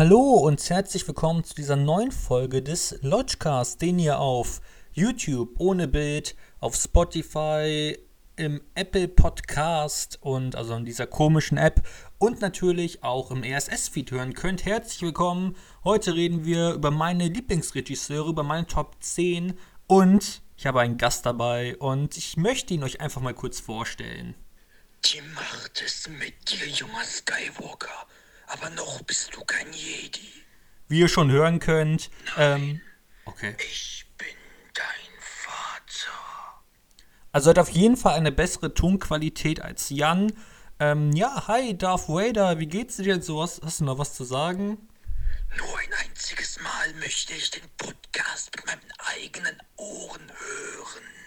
[0.00, 4.62] Hallo und herzlich willkommen zu dieser neuen Folge des Lodgecast, den ihr auf
[4.94, 7.98] YouTube ohne Bild, auf Spotify,
[8.36, 11.86] im Apple Podcast und also in dieser komischen App
[12.16, 14.64] und natürlich auch im RSS-Feed hören könnt.
[14.64, 15.54] Herzlich willkommen.
[15.84, 19.52] Heute reden wir über meine Lieblingsregisseure, über meine Top 10
[19.86, 24.34] und ich habe einen Gast dabei und ich möchte ihn euch einfach mal kurz vorstellen.
[25.04, 28.06] Die Macht ist mit dir, junger Skywalker,
[28.50, 30.28] aber noch bist du kein Jedi.
[30.88, 32.80] Wie ihr schon hören könnt, Nein, ähm,
[33.24, 33.56] okay.
[33.58, 34.26] Ich bin
[34.74, 36.62] dein Vater.
[37.32, 40.32] Also hat auf jeden Fall eine bessere Tonqualität als Jan.
[40.80, 43.42] Ähm, ja, hi Darth Vader, wie geht's dir denn so?
[43.42, 44.88] Hast, hast du noch was zu sagen?
[45.56, 51.19] Nur ein einziges Mal möchte ich den Podcast mit meinen eigenen Ohren hören.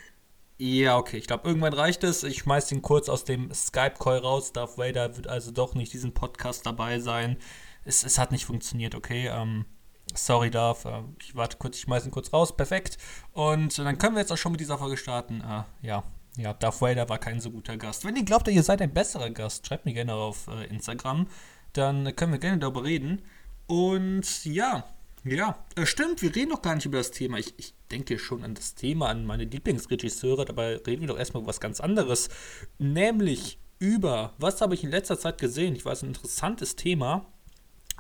[0.65, 2.23] Ja, okay, ich glaube, irgendwann reicht es.
[2.23, 4.53] Ich schmeiß ihn kurz aus dem Skype-Call raus.
[4.53, 7.35] Darth Vader wird also doch nicht diesen Podcast dabei sein.
[7.83, 9.27] Es, es hat nicht funktioniert, okay?
[9.27, 9.65] Ähm,
[10.13, 10.85] sorry, Darth.
[10.85, 12.55] Äh, ich warte kurz, ich schmeiß ihn kurz raus.
[12.55, 12.97] Perfekt.
[13.33, 15.41] Und dann können wir jetzt auch schon mit dieser Folge starten.
[15.41, 16.03] Äh, ja,
[16.37, 18.05] ja, Darth Vader war kein so guter Gast.
[18.05, 21.27] Wenn ihr glaubt, ihr seid ein besserer Gast, schreibt mir gerne auf äh, Instagram.
[21.73, 23.21] Dann können wir gerne darüber reden.
[23.67, 24.85] Und ja,
[25.25, 27.37] ja, äh, stimmt, wir reden noch gar nicht über das Thema.
[27.37, 31.41] Ich, ich denke schon an das Thema, an meine Lieblingsregisseure, dabei reden wir doch erstmal
[31.41, 32.29] über was ganz anderes.
[32.77, 35.75] Nämlich über, was habe ich in letzter Zeit gesehen?
[35.75, 37.25] Ich weiß, ein interessantes Thema.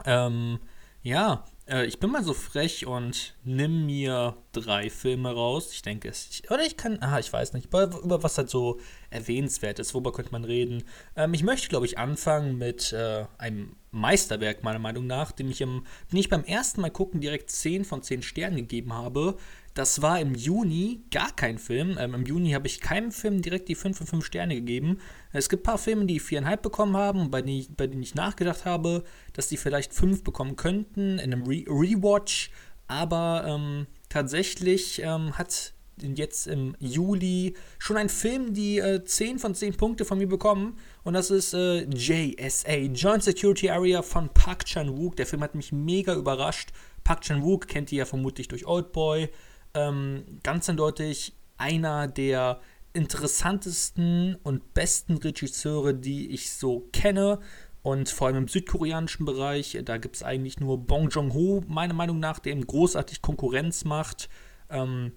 [0.05, 0.59] Ähm,
[1.01, 5.69] ja, äh, ich bin mal so frech und nimm mir drei Filme raus.
[5.71, 6.29] Ich denke es.
[6.31, 6.97] Ich, oder ich kann.
[7.01, 7.67] Ah, ich weiß nicht.
[7.67, 9.93] Über, über, was halt so erwähnenswert ist.
[9.93, 10.83] Worüber könnte man reden?
[11.15, 15.61] Ähm, ich möchte, glaube ich, anfangen mit äh, einem Meisterwerk, meiner Meinung nach, dem ich,
[15.61, 19.37] im, dem ich beim ersten Mal gucken direkt 10 von 10 Sternen gegeben habe.
[19.73, 21.97] Das war im Juni gar kein Film.
[21.99, 24.99] Ähm, Im Juni habe ich keinem Film direkt die 5 von 5 Sterne gegeben.
[25.31, 28.13] Es gibt ein paar Filme, die 4,5 bekommen haben, bei denen, ich, bei denen ich
[28.13, 32.51] nachgedacht habe, dass die vielleicht 5 bekommen könnten in einem Re Rewatch.
[32.87, 39.55] Aber ähm, tatsächlich ähm, hat jetzt im Juli schon ein Film die äh, 10 von
[39.55, 40.77] 10 Punkte von mir bekommen.
[41.03, 45.15] Und das ist äh, JSA, Joint Security Area von Park Chan-wook.
[45.15, 46.69] Der Film hat mich mega überrascht.
[47.03, 49.29] Park Chan-wook kennt ihr ja vermutlich durch Oldboy
[49.73, 52.59] ähm, ganz eindeutig einer der
[52.93, 57.39] interessantesten und besten Regisseure, die ich so kenne.
[57.81, 62.19] Und vor allem im südkoreanischen Bereich, da gibt es eigentlich nur Bong Joon-ho, meiner Meinung
[62.19, 64.29] nach, der ihm großartig Konkurrenz macht.
[64.69, 65.11] Ähm,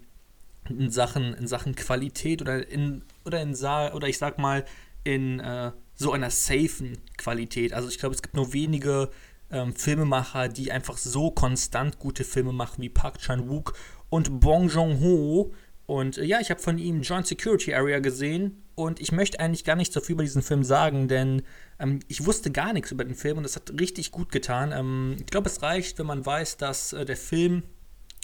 [0.69, 4.65] in Sachen, in Sachen Qualität oder in, oder in oder ich sag mal,
[5.05, 7.73] in äh, so einer safen Qualität.
[7.73, 9.09] Also ich glaube, es gibt nur wenige
[9.49, 13.73] ähm, Filmemacher, die einfach so konstant gute Filme machen wie Park Chan-wook
[14.09, 15.53] und Bong Joon-ho.
[15.85, 19.63] Und äh, ja, ich habe von ihm Joint Security Area gesehen und ich möchte eigentlich
[19.63, 21.41] gar nicht so viel über diesen Film sagen, denn
[21.79, 24.71] ähm, ich wusste gar nichts über den Film und es hat richtig gut getan.
[24.71, 27.63] Ähm, ich glaube, es reicht, wenn man weiß, dass äh, der Film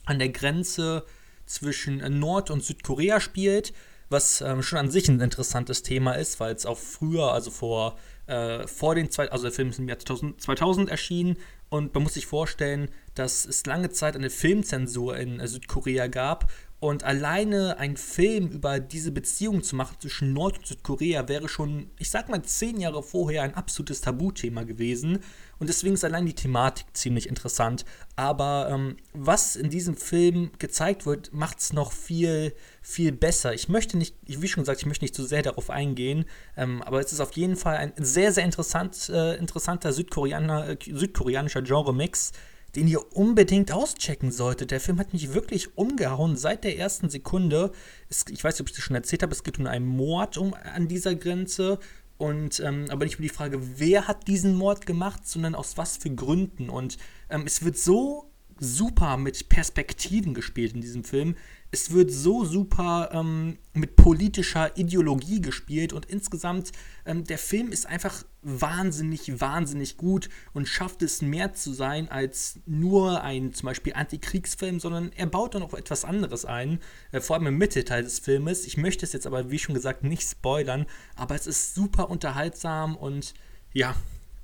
[0.06, 1.06] an der Grenze
[1.46, 3.74] zwischen äh, Nord- und Südkorea spielt,
[4.10, 7.98] was ähm, schon an sich ein interessantes Thema ist, weil es auch früher, also vor,
[8.28, 11.38] äh, vor den zwei, also der Film ist im Jahr 2000, 2000 erschienen
[11.70, 16.52] und man muss sich vorstellen, dass es lange Zeit eine Filmzensur in äh, Südkorea gab
[16.84, 21.90] und alleine ein Film über diese Beziehung zu machen zwischen Nord- und Südkorea wäre schon,
[21.98, 25.20] ich sag mal, zehn Jahre vorher ein absolutes Tabuthema gewesen.
[25.60, 27.86] Und deswegen ist allein die Thematik ziemlich interessant.
[28.18, 33.54] Aber ähm, was in diesem Film gezeigt wird, macht es noch viel, viel besser.
[33.54, 36.26] Ich möchte nicht, wie schon gesagt, ich möchte nicht zu sehr darauf eingehen.
[36.58, 40.78] Ähm, aber es ist auf jeden Fall ein sehr, sehr interessant, äh, interessanter Südkoreaner, äh,
[40.86, 42.34] südkoreanischer Genre-Mix
[42.76, 44.72] den ihr unbedingt auschecken solltet.
[44.72, 47.72] Der Film hat mich wirklich umgehauen seit der ersten Sekunde.
[48.10, 50.38] Es, ich weiß nicht, ob ich das schon erzählt habe, es geht um einen Mord
[50.38, 51.80] um, an dieser Grenze.
[52.18, 55.98] Und ähm, aber nicht um die Frage, wer hat diesen Mord gemacht, sondern aus was
[55.98, 56.70] für Gründen.
[56.70, 56.98] Und
[57.30, 61.36] ähm, es wird so super mit Perspektiven gespielt in diesem Film.
[61.74, 66.72] Es wird so super ähm, mit politischer Ideologie gespielt und insgesamt
[67.04, 72.60] ähm, der Film ist einfach wahnsinnig, wahnsinnig gut und schafft es mehr zu sein als
[72.68, 76.78] nur ein zum Beispiel Antikriegsfilm, sondern er baut dann auch etwas anderes ein,
[77.12, 78.68] äh, vor allem im Mittelteil des Filmes.
[78.68, 82.96] Ich möchte es jetzt aber, wie schon gesagt, nicht spoilern, aber es ist super unterhaltsam
[82.96, 83.34] und
[83.74, 83.96] ja,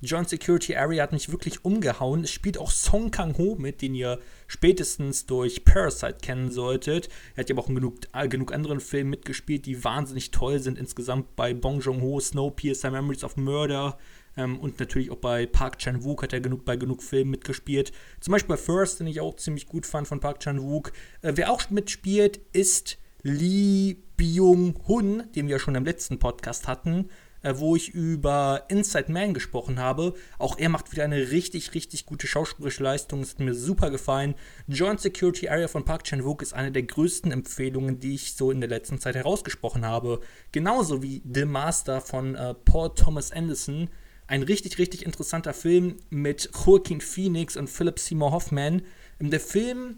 [0.02, 2.24] John Security Area hat mich wirklich umgehauen.
[2.24, 7.10] Es spielt auch Song Kang-ho mit, den ihr spätestens durch Parasite kennen solltet.
[7.36, 10.78] Er hat ja auch in genug, äh, genug anderen Filmen mitgespielt, die wahnsinnig toll sind.
[10.78, 13.98] Insgesamt bei Bong Joon-ho, Snowpiercer, Memories of Murder
[14.38, 17.92] ähm, und natürlich auch bei Park Chan-wook hat er genug, bei genug Filmen mitgespielt.
[18.22, 20.94] Zum Beispiel bei First, den ich auch ziemlich gut fand von Park Chan-wook.
[21.22, 27.10] Äh, wer auch mitspielt, ist Lee Byung-hun, den wir ja schon im letzten Podcast hatten.
[27.42, 30.14] Äh, wo ich über Inside Man gesprochen habe.
[30.38, 33.22] Auch er macht wieder eine richtig, richtig gute schauspielerische Leistung.
[33.22, 34.36] Es hat mir super gefallen.
[34.68, 38.60] Joint Security Area von Park Chan-wook ist eine der größten Empfehlungen, die ich so in
[38.60, 40.20] der letzten Zeit herausgesprochen habe.
[40.52, 43.90] Genauso wie The Master von äh, Paul Thomas Anderson.
[44.28, 48.84] Ein richtig, richtig interessanter Film mit Joaquin Phoenix und Philip Seymour Hoffman.
[49.20, 49.98] Der Film,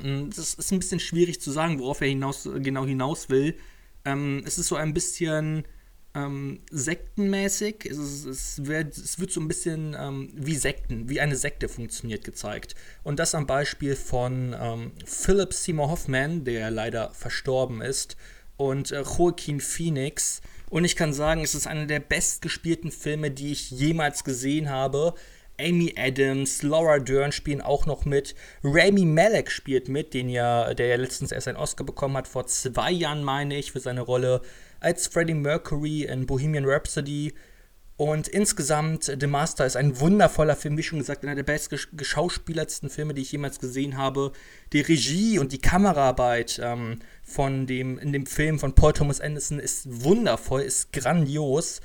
[0.00, 3.54] hm, das ist ein bisschen schwierig zu sagen, worauf er hinaus, genau hinaus will.
[4.04, 5.64] Ähm, es ist so ein bisschen
[6.14, 7.86] ähm, sektenmäßig.
[7.90, 12.24] Es, es, wird, es, wird, so ein bisschen ähm, wie Sekten, wie eine Sekte funktioniert
[12.24, 12.74] gezeigt.
[13.02, 18.16] Und das am Beispiel von ähm, Philip Seymour Hoffman, der leider verstorben ist,
[18.56, 20.40] und äh, Joaquin Phoenix.
[20.70, 25.14] Und ich kann sagen, es ist einer der bestgespielten Filme, die ich jemals gesehen habe.
[25.58, 28.34] Amy Adams, Laura Dern spielen auch noch mit.
[28.64, 32.46] Rami Malek spielt mit, den ja, der ja letztens erst einen Oscar bekommen hat, vor
[32.46, 34.40] zwei Jahren, meine ich, für seine Rolle
[34.84, 37.32] als Freddie Mercury in Bohemian Rhapsody.
[37.96, 43.14] Und insgesamt, The Master ist ein wundervoller Film, wie schon gesagt, einer der bestgeschauspielertsten Filme,
[43.14, 44.32] die ich jemals gesehen habe.
[44.72, 49.60] Die Regie und die Kameraarbeit ähm, von dem, in dem Film von Paul Thomas Anderson
[49.60, 51.80] ist wundervoll, ist grandios.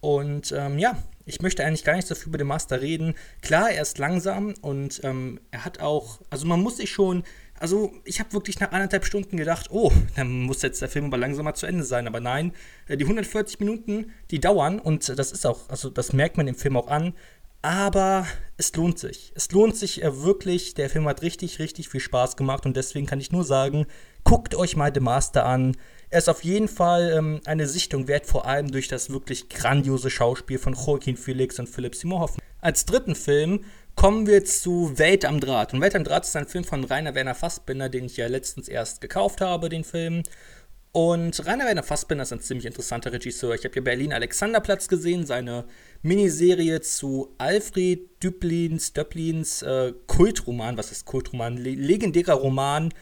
[0.00, 3.14] Und ähm, ja, ich möchte eigentlich gar nicht so viel über den Master reden.
[3.40, 7.24] Klar, er ist langsam und ähm, er hat auch, also man muss sich schon,
[7.58, 11.16] also ich habe wirklich nach anderthalb Stunden gedacht, oh, dann muss jetzt der Film aber
[11.16, 12.06] langsamer zu Ende sein.
[12.06, 12.52] Aber nein,
[12.88, 16.54] äh, die 140 Minuten, die dauern und das ist auch, also das merkt man im
[16.54, 17.14] Film auch an.
[17.62, 18.26] Aber
[18.58, 19.32] es lohnt sich.
[19.34, 20.74] Es lohnt sich äh, wirklich.
[20.74, 23.86] Der Film hat richtig, richtig viel Spaß gemacht und deswegen kann ich nur sagen,
[24.22, 25.74] guckt euch mal The Master an.
[26.10, 30.10] Er ist auf jeden Fall ähm, eine Sichtung wert, vor allem durch das wirklich grandiose
[30.10, 32.44] Schauspiel von Joaquin Felix und Philipp Simon Hoffmann.
[32.60, 33.64] Als dritten Film
[33.96, 35.72] kommen wir zu Welt am Draht.
[35.72, 38.68] Und Welt am Draht ist ein Film von Rainer Werner Fassbinder, den ich ja letztens
[38.68, 40.22] erst gekauft habe, den Film.
[40.92, 43.54] Und Rainer Werner Fassbinder ist ein ziemlich interessanter Regisseur.
[43.54, 45.64] Ich habe hier Berlin Alexanderplatz gesehen, seine
[46.02, 51.56] Miniserie zu Alfred Düblins, Döblins äh, Kultroman, was ist Kultroman?
[51.56, 52.92] Le legendärer Roman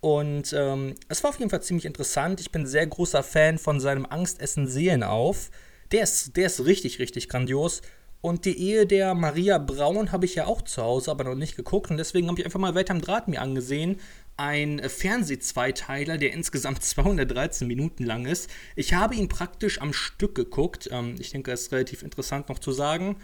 [0.00, 2.40] und ähm, es war auf jeden Fall ziemlich interessant.
[2.40, 5.50] Ich bin sehr großer Fan von seinem Angstessen Seelen auf.
[5.90, 7.82] Der ist, der ist richtig, richtig grandios.
[8.26, 11.54] Und die Ehe der Maria Braun habe ich ja auch zu Hause, aber noch nicht
[11.54, 11.92] geguckt.
[11.92, 14.00] Und deswegen habe ich einfach mal Welt am Draht mir angesehen.
[14.36, 18.50] Ein Fernsehzweiteiler, der insgesamt 213 Minuten lang ist.
[18.74, 20.88] Ich habe ihn praktisch am Stück geguckt.
[20.90, 23.14] Ähm, ich denke, das ist relativ interessant noch zu sagen.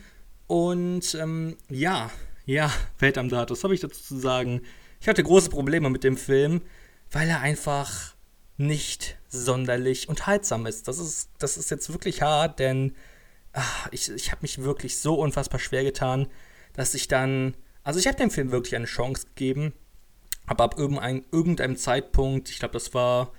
[0.46, 2.12] Und ähm, ja,
[2.46, 4.60] ja, Welt am Draht, was habe ich dazu zu sagen?
[5.00, 6.60] Ich hatte große Probleme mit dem Film,
[7.10, 8.14] weil er einfach
[8.56, 10.86] nicht sonderlich unterhaltsam ist.
[10.86, 12.94] Das ist, das ist jetzt wirklich hart, denn
[13.52, 16.28] ach, ich, ich habe mich wirklich so unfassbar schwer getan,
[16.74, 17.54] dass ich dann.
[17.84, 19.72] Also ich habe dem Film wirklich eine Chance gegeben,
[20.46, 23.32] aber ab irgendein, irgendeinem Zeitpunkt, ich glaube, das war,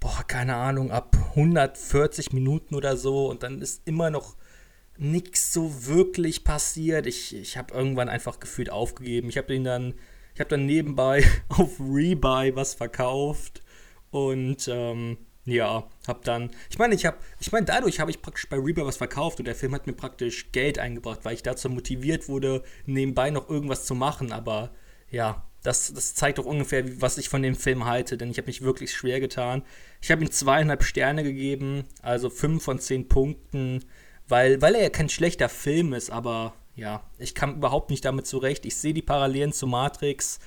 [0.00, 4.36] boah, keine Ahnung, ab 140 Minuten oder so und dann ist immer noch
[4.96, 7.06] nichts so wirklich passiert.
[7.06, 9.28] Ich, ich habe irgendwann einfach gefühlt aufgegeben.
[9.28, 9.94] Ich habe den dann
[10.34, 13.62] ich habe dann nebenbei auf Rebuy was verkauft
[14.10, 15.18] und ähm,
[15.50, 18.84] ja, habe dann, ich meine, ich habe, ich meine, dadurch habe ich praktisch bei Rebuy
[18.84, 22.62] was verkauft und der Film hat mir praktisch Geld eingebracht, weil ich dazu motiviert wurde,
[22.86, 24.32] nebenbei noch irgendwas zu machen.
[24.32, 24.70] Aber
[25.10, 28.46] ja, das, das zeigt doch ungefähr, was ich von dem Film halte, denn ich habe
[28.46, 29.62] mich wirklich schwer getan.
[30.00, 33.84] Ich habe ihm zweieinhalb Sterne gegeben, also fünf von zehn Punkten,
[34.28, 38.26] weil, weil er ja kein schlechter Film ist, aber ja, ich kam überhaupt nicht damit
[38.26, 38.64] zurecht.
[38.64, 40.38] Ich sehe die Parallelen zu Matrix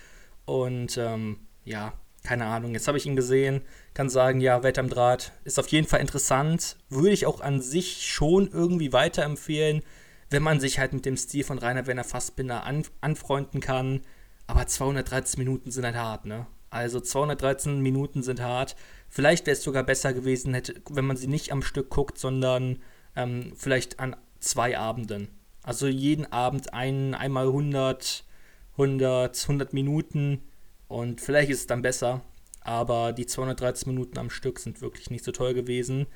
[0.45, 2.73] und ähm, ja, keine Ahnung.
[2.73, 3.61] Jetzt habe ich ihn gesehen,
[3.93, 6.77] kann sagen, ja, Welt am Draht ist auf jeden Fall interessant.
[6.89, 9.83] Würde ich auch an sich schon irgendwie weiterempfehlen,
[10.29, 14.01] wenn man sich halt mit dem Stil von Rainer Werner Fassbinder an, anfreunden kann.
[14.47, 16.47] Aber 213 Minuten sind halt hart, ne?
[16.69, 18.75] Also 213 Minuten sind hart.
[19.09, 22.79] Vielleicht wäre es sogar besser gewesen, hätte, wenn man sie nicht am Stück guckt, sondern
[23.15, 25.27] ähm, vielleicht an zwei Abenden.
[25.61, 28.25] Also jeden Abend ein, einmal 100,
[28.73, 30.41] 100, 100 Minuten
[30.87, 32.21] und vielleicht ist es dann besser.
[32.63, 36.07] Aber die 213 Minuten am Stück sind wirklich nicht so toll gewesen.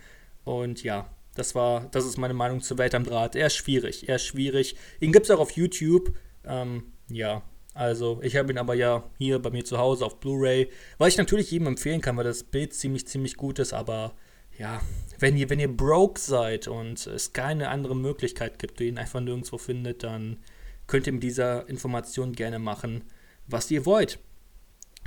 [0.43, 3.35] Und ja, das war, das ist meine Meinung zur Welt am Draht.
[3.35, 4.75] Er ist schwierig, er ist schwierig.
[4.99, 6.15] Ihn gibt es auch auf YouTube.
[6.45, 10.69] Ähm, ja, also ich habe ihn aber ja hier bei mir zu Hause auf Blu-ray,
[10.97, 14.15] weil ich natürlich jedem empfehlen kann, weil das Bild ziemlich, ziemlich gut ist, aber
[14.57, 14.81] ja,
[15.19, 19.19] wenn ihr, wenn ihr broke seid und es keine andere Möglichkeit gibt, ihr ihn einfach
[19.19, 20.37] nirgendwo findet, dann
[20.87, 23.03] könnt ihr mit dieser Information gerne machen,
[23.45, 24.17] was ihr wollt.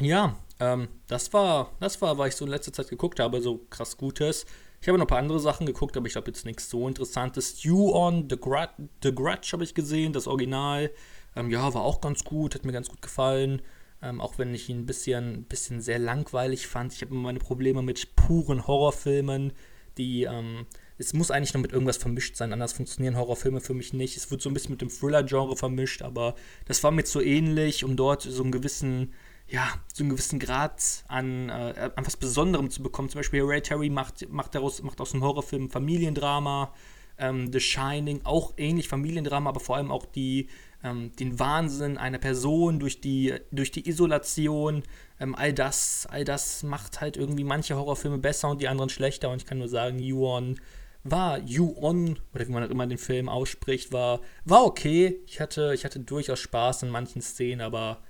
[0.00, 3.66] Ja, ähm, das war, das war, was ich so in letzter Zeit geguckt habe, so
[3.71, 4.47] krass Gutes.
[4.80, 7.59] Ich habe noch ein paar andere Sachen geguckt, aber ich glaube jetzt nichts so Interessantes.
[7.59, 8.71] Stew on The, Grud
[9.02, 10.90] The Grudge habe ich gesehen, das Original.
[11.37, 13.61] Ähm, ja, war auch ganz gut, hat mir ganz gut gefallen.
[14.02, 16.95] Ähm, auch wenn ich ihn ein bisschen, bisschen sehr langweilig fand.
[16.95, 19.52] Ich habe immer meine Probleme mit puren Horrorfilmen
[20.00, 20.66] die ähm,
[20.99, 24.16] es muss eigentlich noch mit irgendwas vermischt sein, anders funktionieren Horrorfilme für mich nicht.
[24.16, 26.35] Es wird so ein bisschen mit dem Thriller-Genre vermischt, aber
[26.66, 29.14] das war mir zu ähnlich, um dort so einen gewissen,
[29.50, 33.09] ja, so einen gewissen Grad an, äh, an was Besonderem zu bekommen.
[33.09, 36.73] Zum Beispiel Hereditary macht, macht, daraus, macht aus einem Horrorfilm Familiendrama.
[37.19, 40.49] Ähm, The Shining, auch ähnlich Familiendrama, aber vor allem auch die,
[40.85, 44.85] ähm, den Wahnsinn einer Person durch die, durch die Isolation.
[45.19, 49.30] Ähm, all, das, all das macht halt irgendwie manche Horrorfilme besser und die anderen schlechter.
[49.30, 50.61] Und ich kann nur sagen, Yuon
[51.02, 55.21] war You-On, oder wie man auch immer den Film ausspricht, war, war okay.
[55.26, 58.00] Ich hatte, ich hatte durchaus Spaß in manchen Szenen, aber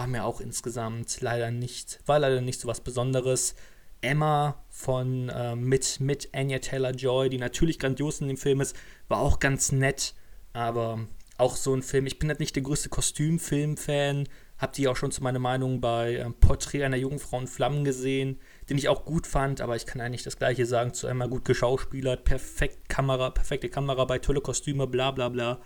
[0.00, 3.54] war mir auch insgesamt leider nicht, war leider nicht so was Besonderes.
[4.00, 8.74] Emma von äh, mit, mit Anya Taylor Joy, die natürlich grandios in dem Film ist,
[9.08, 10.14] war auch ganz nett,
[10.54, 12.06] aber auch so ein Film.
[12.06, 14.26] Ich bin halt nicht der größte Kostümfilm-Fan,
[14.56, 17.84] hab die auch schon zu meiner Meinung bei äh, Porträt einer jungen Frau in Flammen
[17.84, 18.40] gesehen
[18.70, 21.44] den ich auch gut fand, aber ich kann eigentlich das gleiche sagen zu einmal gut
[21.44, 25.60] geschauspielert, perfekt Kamera, perfekte Kamera bei tolle Kostüme, bla bla bla.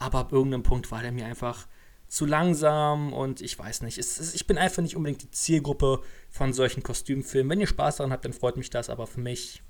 [0.00, 1.68] Aber ab irgendeinem Punkt war der mir einfach
[2.08, 3.98] zu langsam und ich weiß nicht.
[3.98, 6.00] Es, es, ich bin einfach nicht unbedingt die Zielgruppe
[6.30, 7.50] von solchen Kostümfilmen.
[7.50, 9.62] Wenn ihr Spaß daran habt, dann freut mich das, aber für mich,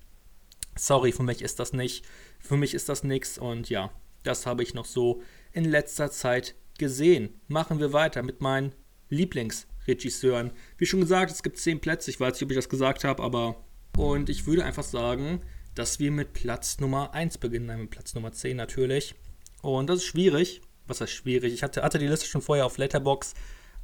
[0.77, 2.05] sorry, für mich ist das nicht.
[2.39, 3.91] Für mich ist das nichts und ja,
[4.23, 7.41] das habe ich noch so in letzter Zeit gesehen.
[7.49, 8.73] Machen wir weiter mit meinen
[9.11, 10.53] Lieblings- Regisseuren.
[10.77, 12.11] Wie schon gesagt, es gibt zehn Plätze.
[12.11, 13.65] Ich weiß nicht, ob ich das gesagt habe, aber.
[13.97, 15.41] Und ich würde einfach sagen,
[15.75, 17.67] dass wir mit Platz Nummer 1 beginnen.
[17.67, 19.17] Nein, mit Platz Nummer 10 natürlich.
[19.63, 20.61] Und das ist schwierig.
[20.89, 21.55] Was heißt schwierig?
[21.55, 23.35] Ich hatte, hatte die Liste schon vorher auf Letterbox,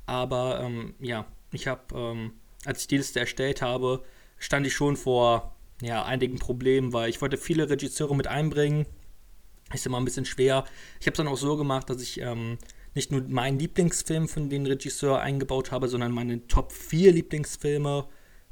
[0.06, 2.32] aber ähm, ja, ich habe, ähm,
[2.64, 4.02] als ich die Liste erstellt habe,
[4.38, 8.86] stand ich schon vor ja, einigen Problemen, weil ich wollte viele Regisseure mit einbringen.
[9.72, 10.64] Ist immer ein bisschen schwer.
[11.00, 12.58] Ich habe es dann auch so gemacht, dass ich ähm,
[12.94, 18.06] nicht nur meinen Lieblingsfilm von dem Regisseur eingebaut habe, sondern meine Top 4 Lieblingsfilme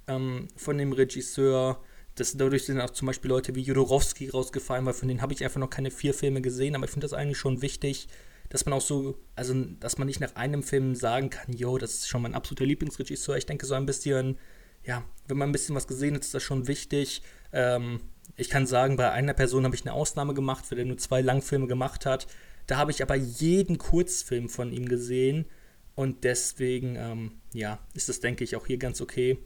[0.09, 1.81] ähm, von dem Regisseur.
[2.15, 5.45] Das, dadurch sind auch zum Beispiel Leute wie Jodorowsky rausgefallen, weil von denen habe ich
[5.45, 8.09] einfach noch keine vier Filme gesehen, aber ich finde das eigentlich schon wichtig,
[8.53, 11.95] dass man auch so, also dass man nicht nach einem Film sagen kann, yo, das
[11.95, 13.39] ist schon mein absoluter Lieblingsregisseur.
[13.39, 14.39] Ich denke so ein bisschen,
[14.85, 17.23] ja, wenn man ein bisschen was gesehen hat, ist das schon wichtig.
[17.55, 18.01] Ähm,
[18.37, 21.23] ich kann sagen, bei einer Person habe ich eine Ausnahme gemacht, weil der nur zwei
[21.23, 22.27] Langfilme gemacht hat.
[22.67, 25.47] Da habe ich aber jeden Kurzfilm von ihm gesehen
[25.95, 29.39] und deswegen, ähm, ja, ist das, denke ich, auch hier ganz okay.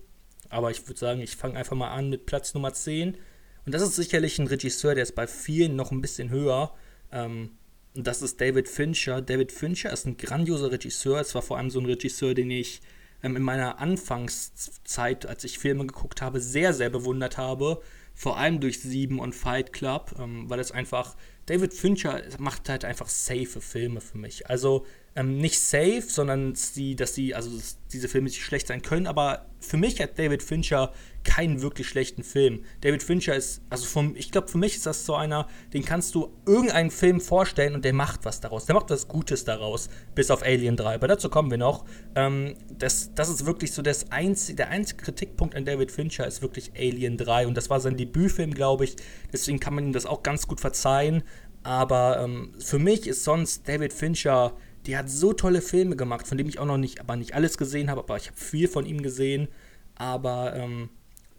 [0.48, 3.16] Aber ich würde sagen, ich fange einfach mal an mit Platz Nummer 10.
[3.64, 6.74] Und das ist sicherlich ein Regisseur, der ist bei vielen noch ein bisschen höher.
[7.12, 7.50] Ähm,
[7.96, 9.22] und das ist David Fincher.
[9.22, 11.20] David Fincher ist ein grandioser Regisseur.
[11.20, 12.80] Es war vor allem so ein Regisseur, den ich
[13.22, 17.82] ähm, in meiner Anfangszeit, als ich Filme geguckt habe, sehr, sehr bewundert habe.
[18.14, 22.84] Vor allem durch Sieben und Fight Club, ähm, weil es einfach David Fincher macht halt
[22.84, 24.48] einfach safe Filme für mich.
[24.48, 24.84] Also
[25.14, 29.06] ähm, nicht safe, sondern die, dass die, also dass diese Filme nicht schlecht sein können,
[29.06, 30.92] aber für mich hat David Fincher
[31.26, 32.62] keinen wirklich schlechten Film.
[32.80, 36.14] David Fincher ist, also vom, ich glaube, für mich ist das so einer, den kannst
[36.14, 38.64] du irgendeinen Film vorstellen und der macht was daraus.
[38.64, 40.94] Der macht was Gutes daraus, bis auf Alien 3.
[40.94, 41.84] Aber dazu kommen wir noch.
[42.14, 46.40] Ähm, das, das ist wirklich so das einzige, der einzige Kritikpunkt an David Fincher ist
[46.40, 48.96] wirklich Alien 3 und das war sein Debütfilm, glaube ich.
[49.32, 51.22] Deswegen kann man ihm das auch ganz gut verzeihen.
[51.64, 54.52] Aber ähm, für mich ist sonst David Fincher,
[54.86, 57.58] der hat so tolle Filme gemacht, von denen ich auch noch nicht, aber nicht alles
[57.58, 59.48] gesehen habe, aber ich habe viel von ihm gesehen.
[59.96, 60.90] Aber ähm,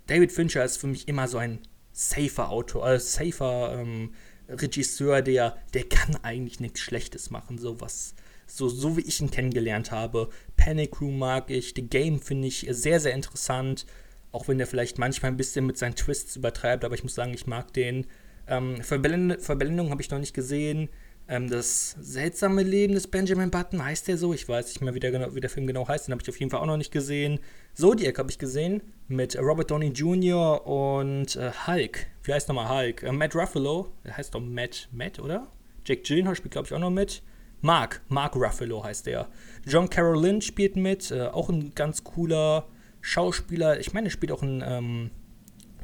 [0.07, 1.59] David Fincher ist für mich immer so ein
[1.91, 4.11] safer Autor, äh, safer ähm,
[4.49, 9.31] Regisseur, der, der kann eigentlich nichts Schlechtes machen, so was, so, so wie ich ihn
[9.31, 10.29] kennengelernt habe.
[10.55, 13.85] Panic Room mag ich, The Game finde ich sehr, sehr interessant,
[14.31, 17.33] auch wenn der vielleicht manchmal ein bisschen mit seinen Twists übertreibt, aber ich muss sagen,
[17.33, 18.07] ich mag den.
[18.47, 20.89] Ähm, Verblendung, Verblendung habe ich noch nicht gesehen.
[21.27, 24.33] Ähm, das seltsame Leben des Benjamin Button, heißt der so?
[24.33, 26.07] Ich weiß nicht mehr, wie der, genau, wie der Film genau heißt.
[26.07, 27.39] Den habe ich auf jeden Fall auch noch nicht gesehen.
[27.77, 30.65] Zodiac habe ich gesehen mit Robert Downey Jr.
[30.65, 32.07] und äh, Hulk.
[32.23, 33.03] Wie heißt nochmal Hulk?
[33.03, 33.93] Äh, Matt Ruffalo.
[34.03, 35.51] Der heißt doch Matt, Matt, oder?
[35.85, 37.21] Jake Gyllenhaal spielt, glaube ich, auch noch mit.
[37.61, 39.27] Mark, Mark Ruffalo heißt der.
[39.63, 41.11] John Carroll Lynch spielt mit.
[41.11, 42.67] Äh, auch ein ganz cooler
[43.01, 43.79] Schauspieler.
[43.79, 45.11] Ich meine, er spielt auch ein, ähm,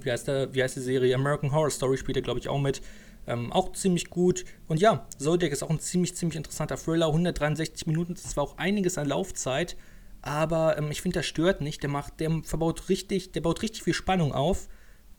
[0.02, 1.14] wie, heißt der, wie heißt die Serie?
[1.14, 2.82] American Horror Story spielt er, glaube ich, auch mit.
[3.28, 4.46] Ähm, auch ziemlich gut.
[4.68, 7.06] Und ja, Zodiac ist auch ein ziemlich, ziemlich interessanter Thriller.
[7.06, 9.78] 163 Minuten, das zwar auch einiges an Laufzeit,
[10.24, 11.84] aber ähm, ich finde, das stört nicht.
[11.84, 14.68] Der macht, der verbaut richtig, der baut richtig viel Spannung auf.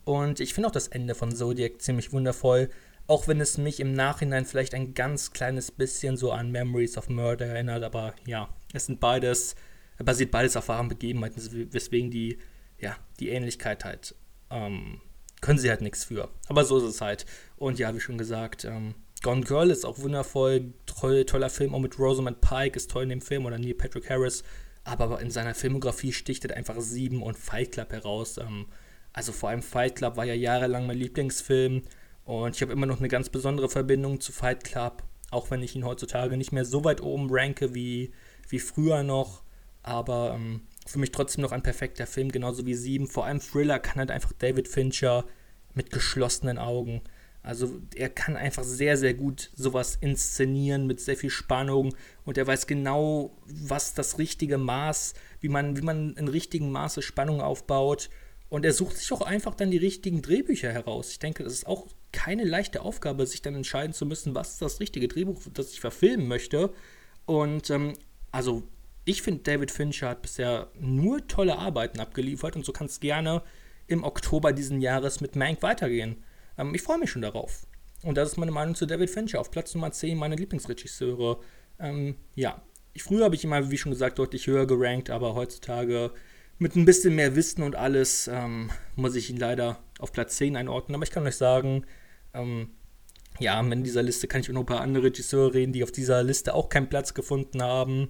[0.03, 2.69] Und ich finde auch das Ende von Zodiac ziemlich wundervoll.
[3.07, 7.07] Auch wenn es mich im Nachhinein vielleicht ein ganz kleines bisschen so an Memories of
[7.07, 9.55] Murder erinnert, aber ja, es sind beides,
[10.03, 12.39] basiert beides auf wahren Begebenheiten, weswegen die,
[12.79, 14.15] ja, die Ähnlichkeit halt
[14.49, 15.01] ähm,
[15.41, 16.29] können sie halt nichts für.
[16.47, 17.25] Aber so ist es halt.
[17.57, 21.79] Und ja, wie schon gesagt, ähm, Gone Girl ist auch wundervoll, toll, toller Film, auch
[21.79, 24.43] mit Rosamund Pike ist toll in dem Film oder Neil Patrick Harris.
[24.85, 28.37] Aber in seiner Filmografie sticht er einfach Sieben und Fight Club heraus.
[28.37, 28.67] Ähm,
[29.11, 31.83] also vor allem Fight Club war ja jahrelang mein Lieblingsfilm.
[32.23, 35.75] Und ich habe immer noch eine ganz besondere Verbindung zu Fight Club, auch wenn ich
[35.75, 38.11] ihn heutzutage nicht mehr so weit oben ranke wie,
[38.47, 39.43] wie früher noch.
[39.83, 43.07] Aber ähm, für mich trotzdem noch ein perfekter Film, genauso wie Sieben.
[43.07, 45.25] Vor allem Thriller kann halt einfach David Fincher
[45.73, 47.01] mit geschlossenen Augen.
[47.45, 52.47] Also er kann einfach sehr, sehr gut sowas inszenieren mit sehr viel Spannung und er
[52.47, 58.09] weiß genau, was das richtige Maß, wie man, wie man in richtigen Maße Spannung aufbaut.
[58.49, 61.11] Und er sucht sich auch einfach dann die richtigen Drehbücher heraus.
[61.11, 64.61] Ich denke, das ist auch keine leichte Aufgabe, sich dann entscheiden zu müssen, was ist
[64.63, 66.73] das richtige Drehbuch, das ich verfilmen möchte.
[67.25, 67.93] Und ähm,
[68.31, 68.63] also
[69.03, 73.43] ich finde, David Fincher hat bisher nur tolle Arbeiten abgeliefert und so kann es gerne
[73.85, 76.23] im Oktober diesen Jahres mit Mank weitergehen.
[76.57, 77.67] Ähm, ich freue mich schon darauf.
[78.03, 79.39] Und das ist meine Meinung zu David Fincher.
[79.39, 81.39] Auf Platz Nummer 10 meine Lieblingsregisseure.
[81.79, 82.61] Ähm, ja,
[82.97, 86.11] früher habe ich immer, wie schon gesagt, deutlich höher gerankt, aber heutzutage
[86.57, 90.55] mit ein bisschen mehr Wissen und alles ähm, muss ich ihn leider auf Platz 10
[90.55, 90.95] einordnen.
[90.95, 91.85] Aber ich kann euch sagen,
[92.33, 92.69] ähm,
[93.39, 95.91] ja, in dieser Liste kann ich auch noch ein paar andere Regisseure reden, die auf
[95.91, 98.07] dieser Liste auch keinen Platz gefunden haben.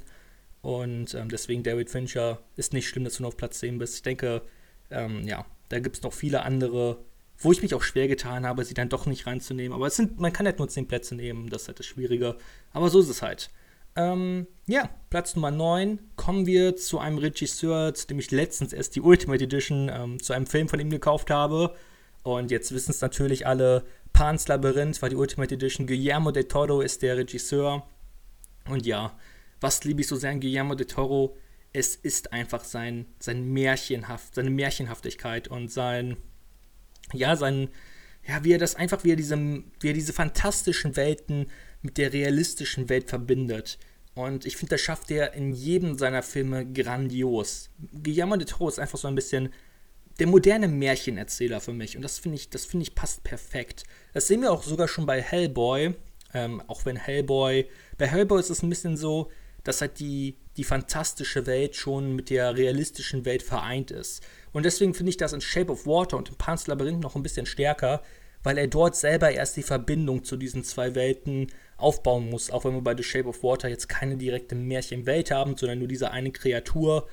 [0.61, 3.95] Und ähm, deswegen David Fincher ist nicht schlimm, dass du nur auf Platz 10 bist.
[3.95, 4.43] Ich denke,
[4.91, 7.03] ähm, ja, da gibt es noch viele andere
[7.37, 9.73] wo ich mich auch schwer getan habe, sie dann doch nicht reinzunehmen.
[9.73, 12.37] Aber es sind, man kann halt nur 10 Plätze nehmen, das ist halt das Schwierige.
[12.71, 13.49] Aber so ist es halt.
[13.97, 18.95] Ähm, ja, Platz Nummer 9 kommen wir zu einem Regisseur, zu dem ich letztens erst
[18.95, 21.75] die Ultimate Edition ähm, zu einem Film von ihm gekauft habe.
[22.23, 25.87] Und jetzt wissen es natürlich alle, Pan's Labyrinth war die Ultimate Edition.
[25.87, 27.87] Guillermo del Toro ist der Regisseur.
[28.67, 29.17] Und ja,
[29.61, 31.37] was liebe ich so sehr an Guillermo del Toro?
[31.71, 36.17] Es ist einfach sein, sein Märchenhaft, seine Märchenhaftigkeit und sein,
[37.13, 37.69] ja, sein,
[38.27, 39.37] ja, wie er das einfach, wie er diese,
[39.79, 41.47] wie er diese fantastischen Welten
[41.81, 43.77] mit der realistischen Welt verbindet.
[44.15, 47.69] Und ich finde, das schafft er in jedem seiner Filme grandios.
[48.01, 49.49] Guillermo de Toro ist einfach so ein bisschen
[50.19, 51.97] der moderne Märchenerzähler für mich.
[51.97, 53.83] Und das finde ich, das ich passt perfekt.
[54.13, 55.95] Das sehen wir auch sogar schon bei Hellboy.
[56.33, 59.29] Ähm, auch wenn Hellboy, bei Hellboy ist es ein bisschen so,
[59.63, 64.23] dass halt die, die fantastische Welt schon mit der realistischen Welt vereint ist.
[64.55, 67.23] Und deswegen finde ich das in Shape of Water und im Pan's Labyrinth noch ein
[67.23, 68.01] bisschen stärker,
[68.41, 72.49] weil er dort selber erst die Verbindung zu diesen zwei Welten aufbauen muss.
[72.49, 75.89] Auch wenn wir bei The Shape of Water jetzt keine direkte Märchenwelt haben, sondern nur
[75.89, 77.05] diese eine Kreatur.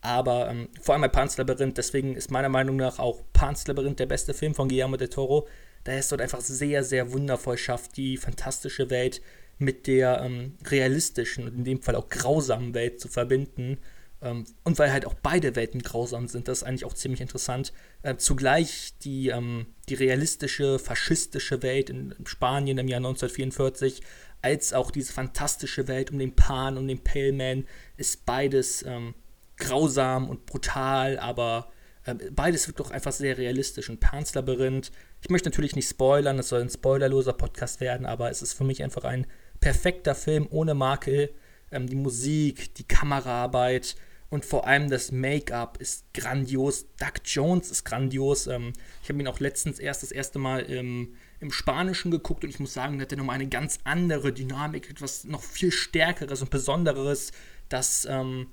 [0.00, 4.00] Aber ähm, vor allem bei Pan's Labyrinth, deswegen ist meiner Meinung nach auch Pan's Labyrinth
[4.00, 5.46] der beste Film von Guillermo del Toro,
[5.84, 9.20] da er es dort einfach sehr, sehr wundervoll schafft, die fantastische Welt
[9.58, 13.76] mit der ähm, realistischen und in dem Fall auch grausamen Welt zu verbinden.
[14.22, 17.72] Ähm, und weil halt auch beide Welten grausam sind, das ist eigentlich auch ziemlich interessant.
[18.02, 24.02] Äh, zugleich die, ähm, die realistische, faschistische Welt in, Spanien im Jahr 1944,
[24.42, 29.14] als auch diese fantastische Welt um den Pan und den Pale Man, ist beides ähm,
[29.56, 31.70] grausam und brutal, aber
[32.04, 33.90] äh, beides wird doch einfach sehr realistisch.
[33.90, 38.30] Und Pans Labyrinth, ich möchte natürlich nicht spoilern, es soll ein spoilerloser Podcast werden, aber
[38.30, 39.26] es ist für mich einfach ein
[39.60, 41.30] perfekter Film ohne Makel.
[41.70, 43.96] Ähm, die Musik, die Kameraarbeit,
[44.28, 46.86] und vor allem das Make-up ist grandios.
[46.98, 48.46] Doug Jones ist grandios.
[48.46, 52.50] Ähm, ich habe ihn auch letztens erst das erste Mal im, im Spanischen geguckt und
[52.50, 56.42] ich muss sagen, da hat er nochmal eine ganz andere Dynamik, etwas noch viel Stärkeres
[56.42, 57.30] und Besonderes,
[57.68, 58.48] das, ähm,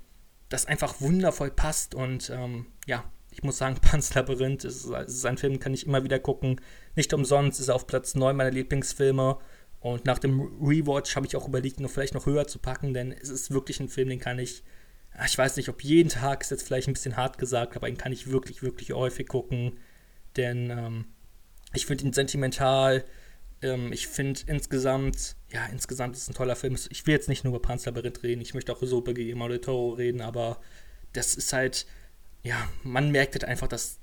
[0.49, 1.95] das einfach wundervoll passt.
[1.95, 6.03] Und ähm, ja, ich muss sagen, Pan's Labyrinth ist, ist ein Film, kann ich immer
[6.03, 6.61] wieder gucken.
[6.95, 9.39] Nicht umsonst ist er auf Platz 9 meiner Lieblingsfilme.
[9.79, 13.11] Und nach dem Rewatch habe ich auch überlegt, ihn vielleicht noch höher zu packen, denn
[13.11, 14.63] es ist wirklich ein Film, den kann ich
[15.25, 17.97] ich weiß nicht, ob jeden Tag ist jetzt vielleicht ein bisschen hart gesagt, aber ihn
[17.97, 19.79] kann ich wirklich, wirklich häufig gucken.
[20.35, 21.05] Denn ähm,
[21.73, 23.05] ich finde ihn sentimental.
[23.61, 26.75] Ähm, ich finde insgesamt, ja, insgesamt ist es ein toller Film.
[26.89, 29.61] Ich will jetzt nicht nur über Panzerlabyrinth reden, ich möchte auch so über Guillermo del
[29.61, 30.59] Toro reden, aber
[31.13, 31.85] das ist halt,
[32.41, 33.99] ja, man merkt halt einfach, dass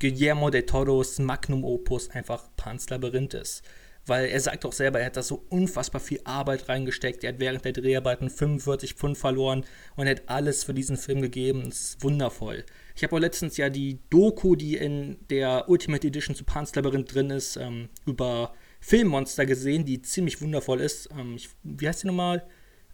[0.00, 3.62] Guillermo del Toros Magnum Opus einfach Panzerlabyrinth ist
[4.06, 7.24] weil er sagt auch selber, er hat da so unfassbar viel Arbeit reingesteckt.
[7.24, 9.64] Er hat während der Dreharbeiten 45 Pfund verloren
[9.96, 11.64] und hat alles für diesen Film gegeben.
[11.64, 12.64] Das ist wundervoll.
[12.96, 17.14] Ich habe auch letztens ja die Doku, die in der Ultimate Edition zu Pan's Labyrinth
[17.14, 21.08] drin ist, ähm, über Filmmonster gesehen, die ziemlich wundervoll ist.
[21.18, 22.46] Ähm, ich, wie heißt die nochmal?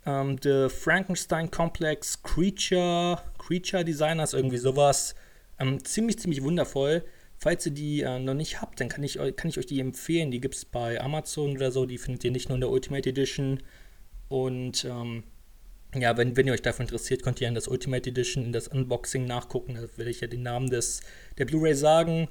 [0.07, 5.15] Ähm, The Frankenstein Complex Creature, Creature Designers, irgendwie sowas.
[5.59, 7.05] Ähm, ziemlich, ziemlich wundervoll.
[7.43, 10.31] Falls ihr die äh, noch nicht habt, dann kann ich, kann ich euch die empfehlen.
[10.31, 11.87] Die gibt es bei Amazon oder so.
[11.87, 13.63] Die findet ihr nicht nur in der Ultimate Edition.
[14.29, 15.25] Und ähm,
[15.95, 18.69] ja, wenn, wenn ihr euch dafür interessiert, könnt ihr in das Ultimate Edition, in das
[18.69, 19.75] Unboxing nachgucken.
[19.75, 21.01] Da werde ich ja den Namen des,
[21.39, 22.29] der Blu-ray sagen.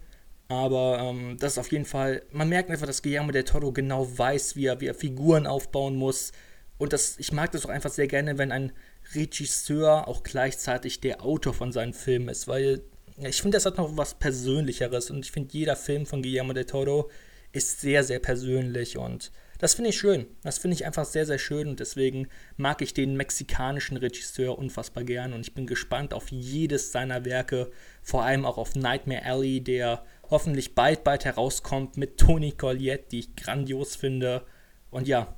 [0.48, 4.08] Aber ähm, das ist auf jeden Fall, man merkt einfach, dass Guillermo del Toro genau
[4.16, 6.34] weiß, wie er, wie er Figuren aufbauen muss.
[6.78, 8.72] Und das, ich mag das auch einfach sehr gerne, wenn ein
[9.16, 12.82] Regisseur auch gleichzeitig der Autor von seinen Filmen ist, weil
[13.24, 16.66] ich finde, das hat noch was Persönlicheres und ich finde, jeder Film von Guillermo del
[16.66, 17.10] Toro
[17.52, 20.26] ist sehr, sehr persönlich und das finde ich schön.
[20.44, 25.04] Das finde ich einfach sehr, sehr schön und deswegen mag ich den mexikanischen Regisseur unfassbar
[25.04, 27.70] gern und ich bin gespannt auf jedes seiner Werke,
[28.02, 33.20] vor allem auch auf Nightmare Alley, der hoffentlich bald, bald herauskommt mit Tony Colliette, die
[33.20, 34.46] ich grandios finde.
[34.92, 35.36] Und ja,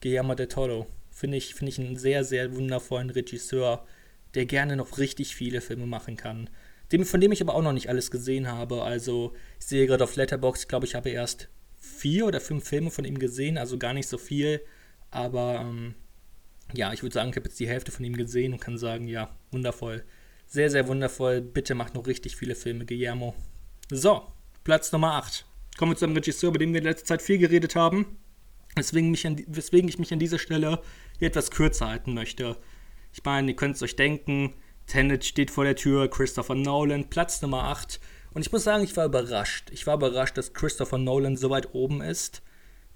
[0.00, 3.84] Guillermo del Toro finde ich, find ich einen sehr, sehr wundervollen Regisseur,
[4.34, 6.48] der gerne noch richtig viele Filme machen kann.
[6.92, 8.82] Dem, von dem ich aber auch noch nicht alles gesehen habe.
[8.82, 13.04] Also, ich sehe gerade auf Letterboxd, glaube ich, habe erst vier oder fünf Filme von
[13.04, 14.60] ihm gesehen, also gar nicht so viel.
[15.10, 15.94] Aber ähm,
[16.72, 19.06] ja, ich würde sagen, ich habe jetzt die Hälfte von ihm gesehen und kann sagen,
[19.06, 20.04] ja, wundervoll.
[20.46, 21.40] Sehr, sehr wundervoll.
[21.40, 23.34] Bitte macht noch richtig viele Filme, Guillermo.
[23.90, 24.26] So,
[24.64, 25.44] Platz Nummer 8.
[25.76, 28.18] Kommen wir zu einem Regisseur, über den wir in letzter Zeit viel geredet haben.
[28.76, 30.80] Weswegen, mich an, weswegen ich mich an dieser Stelle
[31.18, 32.56] hier etwas kürzer halten möchte.
[33.12, 34.54] Ich meine, ihr könnt es euch denken,
[34.86, 38.00] Tenet steht vor der Tür, Christopher Nolan, Platz Nummer 8.
[38.32, 39.70] Und ich muss sagen, ich war überrascht.
[39.70, 42.42] Ich war überrascht, dass Christopher Nolan so weit oben ist.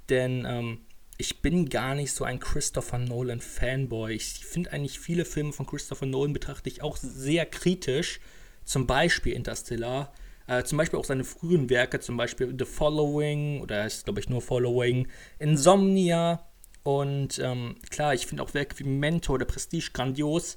[0.09, 0.81] Denn ähm,
[1.17, 4.15] ich bin gar nicht so ein Christopher Nolan Fanboy.
[4.15, 8.21] Ich finde eigentlich viele Filme von Christopher Nolan betrachte ich auch sehr kritisch.
[8.65, 10.13] Zum Beispiel Interstellar.
[10.47, 14.29] Äh, zum Beispiel auch seine frühen Werke, zum Beispiel The Following oder ist glaube ich
[14.29, 16.47] nur Following, Insomnia.
[16.83, 20.57] Und ähm, klar, ich finde auch Werke wie Mentor oder Prestige grandios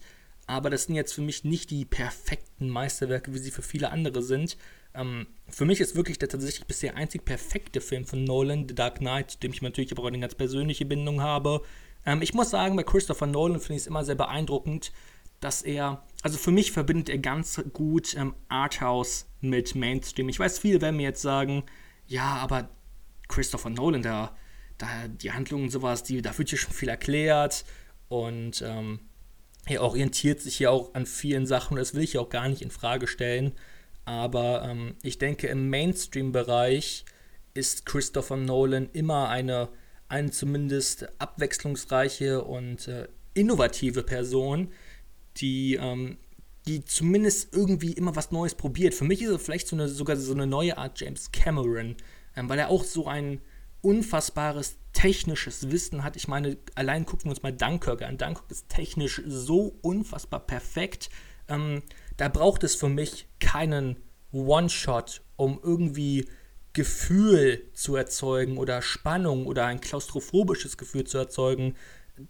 [0.51, 4.21] aber das sind jetzt für mich nicht die perfekten Meisterwerke, wie sie für viele andere
[4.21, 4.57] sind.
[4.93, 8.99] Ähm, für mich ist wirklich der tatsächlich bisher einzig perfekte Film von Nolan, The Dark
[8.99, 11.61] Knight, dem ich natürlich aber auch eine ganz persönliche Bindung habe.
[12.05, 14.91] Ähm, ich muss sagen, bei Christopher Nolan finde ich es immer sehr beeindruckend,
[15.39, 20.27] dass er, also für mich verbindet er ganz gut ähm, Arthouse mit Mainstream.
[20.27, 21.63] Ich weiß, viele werden mir jetzt sagen,
[22.07, 22.69] ja, aber
[23.29, 24.35] Christopher Nolan, da,
[24.77, 27.63] da die Handlungen und sowas, die, da wird hier schon viel erklärt
[28.09, 28.99] und ähm,
[29.65, 32.61] er orientiert sich ja auch an vielen Sachen, das will ich ja auch gar nicht
[32.61, 33.53] in Frage stellen.
[34.05, 37.05] Aber ähm, ich denke, im Mainstream-Bereich
[37.53, 39.69] ist Christopher Nolan immer eine,
[40.07, 44.71] eine zumindest abwechslungsreiche und äh, innovative Person,
[45.37, 46.17] die, ähm,
[46.65, 48.93] die zumindest irgendwie immer was Neues probiert.
[48.93, 51.95] Für mich ist er vielleicht so eine, sogar so eine neue Art James Cameron,
[52.35, 53.41] ähm, weil er auch so ein
[53.81, 56.15] unfassbares technisches Wissen hat.
[56.15, 58.17] Ich meine, allein gucken wir uns mal Dunkirk an.
[58.17, 61.09] Dunkirk ist technisch so unfassbar perfekt.
[61.47, 61.83] Ähm,
[62.17, 63.97] da braucht es für mich keinen
[64.31, 66.27] One-Shot, um irgendwie
[66.73, 71.75] Gefühl zu erzeugen oder Spannung oder ein klaustrophobisches Gefühl zu erzeugen.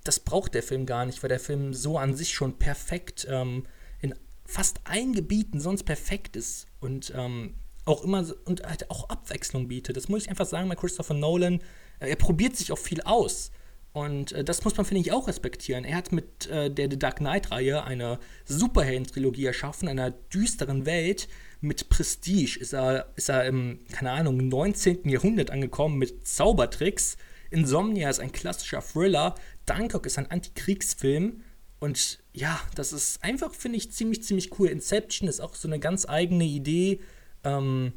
[0.04, 3.66] Das braucht der Film gar nicht, weil der Film so an sich schon perfekt ähm,
[4.00, 6.68] in fast allen Gebieten sonst perfekt ist.
[6.80, 9.98] Und ähm, auch immer und halt auch Abwechslung bietet.
[9.98, 11.60] Das muss ich einfach sagen bei Christopher Nolan.
[12.02, 13.52] Er probiert sich auch viel aus.
[13.94, 15.84] Und äh, das muss man, finde ich, auch respektieren.
[15.84, 21.28] Er hat mit äh, der The Dark Knight-Reihe eine Superhelden-Trilogie erschaffen, einer düsteren Welt.
[21.60, 25.10] Mit Prestige ist er, ist er im, keine Ahnung, 19.
[25.10, 27.18] Jahrhundert angekommen mit Zaubertricks.
[27.50, 29.36] Insomnia ist ein klassischer Thriller.
[29.66, 31.42] Dunkirk ist ein Antikriegsfilm.
[31.80, 34.70] Und ja, das ist einfach, finde ich, ziemlich, ziemlich cool.
[34.70, 37.02] Inception ist auch so eine ganz eigene Idee
[37.44, 37.94] ähm,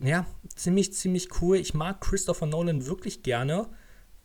[0.00, 1.56] ja, ziemlich, ziemlich cool.
[1.56, 3.68] Ich mag Christopher Nolan wirklich gerne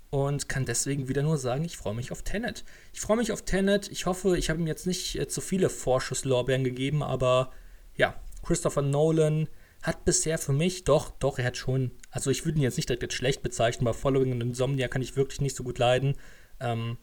[0.09, 2.63] und kann deswegen wieder nur sagen, ich freue mich auf Tenet.
[2.93, 3.91] Ich freue mich auf Tenet.
[3.91, 7.51] Ich hoffe, ich habe ihm jetzt nicht äh, zu viele Vorschusslorbeeren gegeben, aber
[7.95, 9.47] ja, Christopher Nolan
[9.81, 12.89] hat bisher für mich doch, doch, er hat schon, also ich würde ihn jetzt nicht
[12.89, 16.15] direkt als schlecht bezeichnen, bei Following und Insomnia kann ich wirklich nicht so gut leiden.
[16.59, 16.97] Ähm,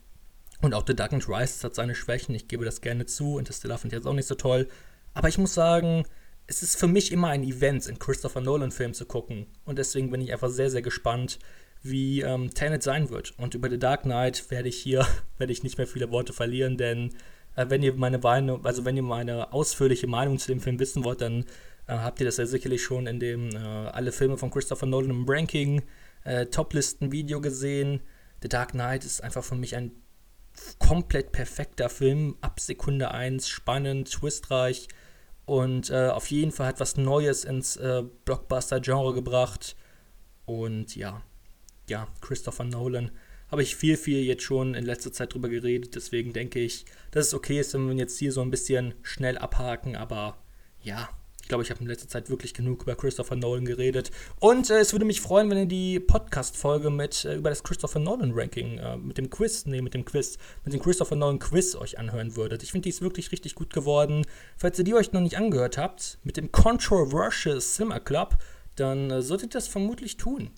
[0.62, 3.38] und auch The Dark Knight Rises hat seine Schwächen, ich gebe das gerne zu.
[3.38, 4.68] Interstellar finde ich jetzt auch nicht so toll.
[5.14, 6.04] Aber ich muss sagen,
[6.50, 9.46] es ist für mich immer ein Event, einen Christopher Nolan-Film zu gucken.
[9.64, 11.38] Und deswegen bin ich einfach sehr, sehr gespannt,
[11.80, 13.38] wie ähm, Tenet sein wird.
[13.38, 15.06] Und über The Dark Knight werde ich hier
[15.38, 17.14] werde ich nicht mehr viele Worte verlieren, denn
[17.54, 21.04] äh, wenn ihr meine Meinung, also wenn ihr meine ausführliche Meinung zu dem Film wissen
[21.04, 21.44] wollt, dann
[21.86, 25.10] äh, habt ihr das ja sicherlich schon in dem äh, alle Filme von Christopher Nolan
[25.10, 25.82] im Ranking
[26.24, 28.00] äh, Toplisten-Video gesehen.
[28.42, 29.92] The Dark Knight ist einfach für mich ein
[30.80, 34.88] komplett perfekter Film, ab Sekunde 1, spannend, twistreich
[35.50, 39.74] und äh, auf jeden Fall hat was Neues ins äh, Blockbuster-Genre gebracht.
[40.44, 41.24] Und ja,
[41.88, 43.10] ja, Christopher Nolan.
[43.50, 45.96] Habe ich viel, viel jetzt schon in letzter Zeit drüber geredet.
[45.96, 49.38] Deswegen denke ich, dass es okay ist, wenn wir jetzt hier so ein bisschen schnell
[49.38, 49.96] abhaken.
[49.96, 50.40] Aber
[50.84, 51.08] ja,
[51.50, 54.10] glaube, ich habe in letzter Zeit wirklich genug über Christopher Nolan geredet.
[54.38, 57.98] Und äh, es würde mich freuen, wenn ihr die Podcast-Folge mit äh, über das Christopher
[57.98, 62.36] Nolan-Ranking, äh, mit dem Quiz, nee, mit dem Quiz, mit dem Christopher Nolan-Quiz euch anhören
[62.36, 62.62] würdet.
[62.62, 64.24] Ich finde, die ist wirklich richtig gut geworden.
[64.56, 68.38] Falls ihr die euch noch nicht angehört habt, mit dem Controversial Simmer Club,
[68.76, 70.50] dann äh, solltet ihr das vermutlich tun.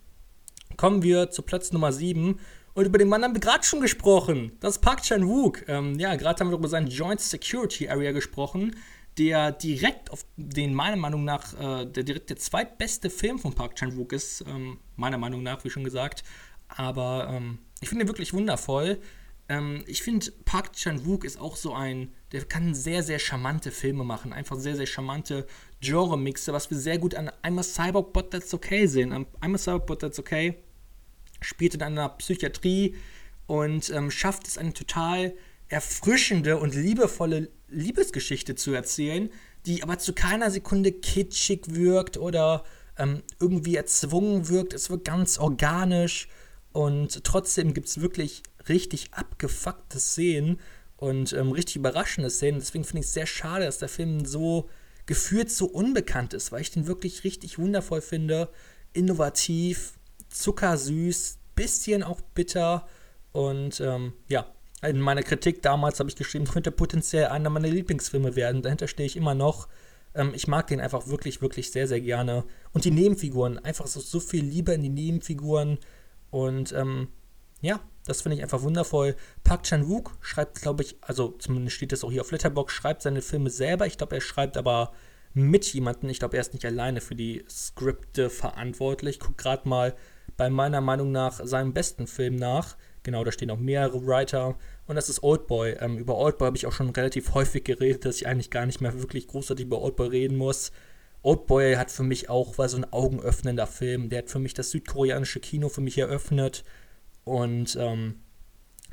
[0.76, 2.38] Kommen wir zu Platz Nummer 7.
[2.74, 4.52] Und über den Mann haben wir gerade schon gesprochen.
[4.60, 5.68] Das ist Park Chan-wook.
[5.68, 8.76] Ähm, ja, gerade haben wir über seine Joint Security Area gesprochen
[9.18, 13.76] der direkt auf den meiner Meinung nach äh, der direkt der zweitbeste Film von Park
[13.76, 16.24] Chan-wook ist, ähm, meiner Meinung nach, wie schon gesagt.
[16.68, 18.98] Aber ähm, ich finde ihn wirklich wundervoll.
[19.48, 24.04] Ähm, ich finde, Park Chan-wook ist auch so ein, der kann sehr, sehr charmante Filme
[24.04, 24.32] machen.
[24.32, 25.46] Einfach sehr, sehr charmante
[25.80, 29.12] Genre-Mixe, was wir sehr gut an I'm a Cyborg, but that's okay sehen.
[29.12, 30.56] I'm a Cyborg, but that's okay
[31.44, 32.96] spielt in einer Psychiatrie
[33.46, 35.34] und ähm, schafft es, eine total
[35.68, 39.30] erfrischende und liebevolle Liebesgeschichte zu erzählen,
[39.66, 42.64] die aber zu keiner Sekunde kitschig wirkt oder
[42.98, 44.74] ähm, irgendwie erzwungen wirkt.
[44.74, 46.28] Es wird ganz organisch
[46.72, 50.60] und trotzdem gibt es wirklich richtig abgefuckte Szenen
[50.96, 52.60] und ähm, richtig überraschende Szenen.
[52.60, 54.68] Deswegen finde ich es sehr schade, dass der Film so
[55.06, 58.48] gefühlt so unbekannt ist, weil ich den wirklich richtig wundervoll finde,
[58.92, 59.94] innovativ,
[60.28, 62.86] zuckersüß, bisschen auch bitter
[63.32, 64.46] und ähm, ja,
[64.82, 68.62] in meiner Kritik damals habe ich geschrieben, könnte potenziell einer meiner Lieblingsfilme werden.
[68.62, 69.68] Dahinter stehe ich immer noch.
[70.14, 72.44] Ähm, ich mag den einfach wirklich, wirklich sehr, sehr gerne.
[72.72, 75.78] Und die Nebenfiguren, einfach so, so viel Liebe in die Nebenfiguren.
[76.30, 77.08] Und ähm,
[77.60, 79.14] ja, das finde ich einfach wundervoll.
[79.44, 83.22] Park Chan-wook schreibt, glaube ich, also zumindest steht das auch hier auf Letterboxd, schreibt seine
[83.22, 83.86] Filme selber.
[83.86, 84.92] Ich glaube, er schreibt aber
[85.32, 86.10] mit jemandem.
[86.10, 89.20] Ich glaube, er ist nicht alleine für die Skripte verantwortlich.
[89.20, 89.94] Guck gerade mal
[90.36, 92.76] bei meiner Meinung nach seinem besten Film nach.
[93.02, 94.56] Genau, da stehen auch mehrere Writer.
[94.86, 95.72] Und das ist Oldboy.
[95.80, 98.80] Ähm, über Oldboy habe ich auch schon relativ häufig geredet, dass ich eigentlich gar nicht
[98.80, 100.72] mehr wirklich großartig über Oldboy reden muss.
[101.22, 104.08] Oldboy hat für mich auch, war so ein augenöffnender Film.
[104.08, 106.64] Der hat für mich das südkoreanische Kino für mich eröffnet.
[107.24, 108.20] Und ähm,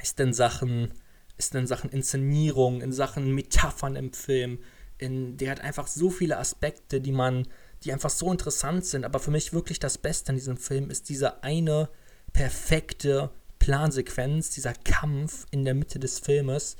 [0.02, 0.94] ist in Sachen,
[1.38, 4.60] ist in Sachen Inszenierung, in Sachen Metaphern im Film.
[4.98, 7.48] In, der hat einfach so viele Aspekte, die man,
[7.84, 9.06] die einfach so interessant sind.
[9.06, 11.90] Aber für mich wirklich das Beste in diesem Film ist dieser eine
[12.34, 16.78] perfekte Plansequenz, dieser Kampf in der Mitte des Filmes,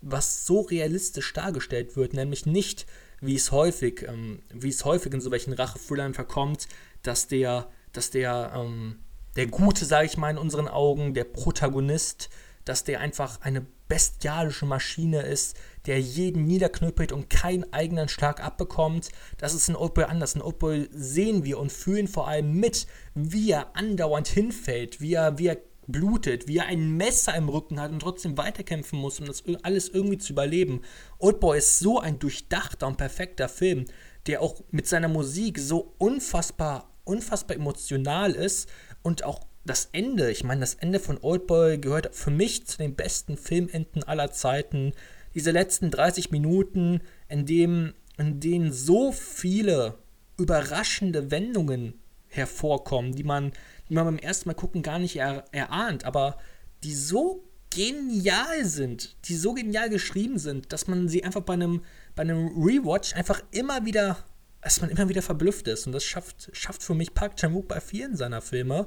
[0.00, 2.86] was so realistisch dargestellt wird, nämlich nicht,
[3.20, 6.68] wie es häufig, ähm, wie es häufig in so welchen Rachethrillern verkommt,
[7.02, 8.98] dass der, dass der, ähm,
[9.36, 12.28] der Gute, sage ich mal in unseren Augen, der Protagonist,
[12.64, 19.10] dass der einfach eine bestialische Maschine ist, der jeden niederknüppelt und keinen eigenen Schlag abbekommt.
[19.38, 20.34] Das ist in Oldboy anders.
[20.34, 25.38] In Oldboy sehen wir und fühlen vor allem mit, wie er andauernd hinfällt, wie er,
[25.38, 29.26] wie er blutet, wie er ein Messer im Rücken hat und trotzdem weiterkämpfen muss, um
[29.26, 30.82] das alles irgendwie zu überleben.
[31.18, 33.86] Oldboy ist so ein durchdachter und perfekter Film,
[34.26, 38.68] der auch mit seiner Musik so unfassbar, unfassbar emotional ist
[39.02, 42.96] und auch das Ende, ich meine, das Ende von Oldboy gehört für mich zu den
[42.96, 44.92] besten Filmenden aller Zeiten.
[45.34, 49.98] Diese letzten 30 Minuten, in, dem, in denen so viele
[50.36, 51.94] überraschende Wendungen
[52.26, 53.52] hervorkommen, die man,
[53.94, 56.38] man beim ersten Mal gucken gar nicht er, erahnt, aber
[56.82, 61.82] die so genial sind, die so genial geschrieben sind, dass man sie einfach bei einem,
[62.14, 64.18] bei einem Rewatch einfach immer wieder,
[64.60, 65.86] dass man immer wieder verblüfft ist.
[65.86, 68.86] Und das schafft, schafft für mich Park Chan-wook bei vielen seiner Filme.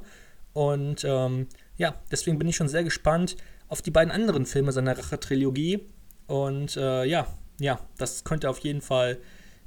[0.53, 3.35] Und ähm, ja, deswegen bin ich schon sehr gespannt
[3.67, 5.81] auf die beiden anderen Filme seiner Rache-Trilogie.
[6.27, 7.27] Und äh, ja,
[7.59, 9.19] ja, das könnte auf jeden Fall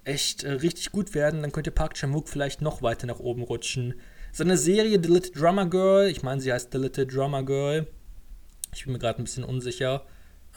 [0.05, 1.43] echt äh, richtig gut werden.
[1.43, 3.95] Dann könnte Park Chan-wook vielleicht noch weiter nach oben rutschen.
[4.39, 7.89] Seine Serie The Little Drummer Girl, ich meine, sie heißt The Little Drummer Girl.
[8.73, 10.07] Ich bin mir gerade ein bisschen unsicher.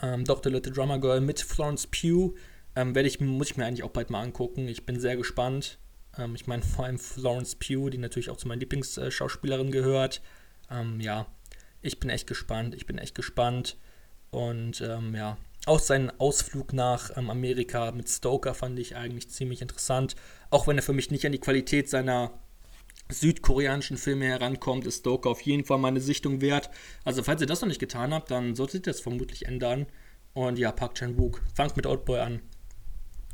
[0.00, 2.32] Ähm, doch, The Little Drummer Girl mit Florence Pugh.
[2.76, 4.68] Ähm, ich, muss ich mir eigentlich auch bald mal angucken.
[4.68, 5.80] Ich bin sehr gespannt.
[6.16, 10.22] Ähm, ich meine, vor allem Florence Pugh, die natürlich auch zu meinen Lieblingsschauspielerinnen gehört.
[10.70, 11.26] Ähm, ja,
[11.80, 12.76] ich bin echt gespannt.
[12.76, 13.78] Ich bin echt gespannt.
[14.30, 19.60] Und ähm, ja, auch seinen Ausflug nach ähm, Amerika mit Stoker fand ich eigentlich ziemlich
[19.60, 20.14] interessant.
[20.50, 22.30] Auch wenn er für mich nicht an die Qualität seiner
[23.12, 26.70] südkoreanischen Filme herankommt, ist Stoker auf jeden Fall meine Sichtung wert.
[27.04, 29.86] Also falls ihr das noch nicht getan habt, dann solltet ihr das vermutlich ändern.
[30.34, 32.40] Und ja, Park Chan-wook, fangt mit Oldboy an.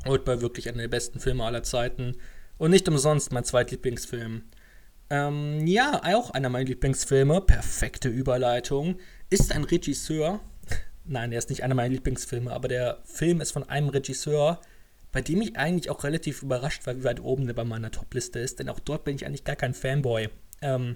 [0.05, 2.15] Oldboy wirklich einer der besten Filme aller Zeiten.
[2.57, 4.43] Und nicht umsonst mein zweitlieblingsfilm.
[5.09, 10.39] Ähm, ja, auch einer meiner Lieblingsfilme, perfekte Überleitung, ist ein Regisseur.
[11.05, 14.61] Nein, er ist nicht einer meiner Lieblingsfilme, aber der Film ist von einem Regisseur,
[15.11, 18.39] bei dem ich eigentlich auch relativ überrascht war, wie weit oben der bei meiner Topliste
[18.39, 20.29] ist, denn auch dort bin ich eigentlich gar kein Fanboy.
[20.61, 20.95] Ähm,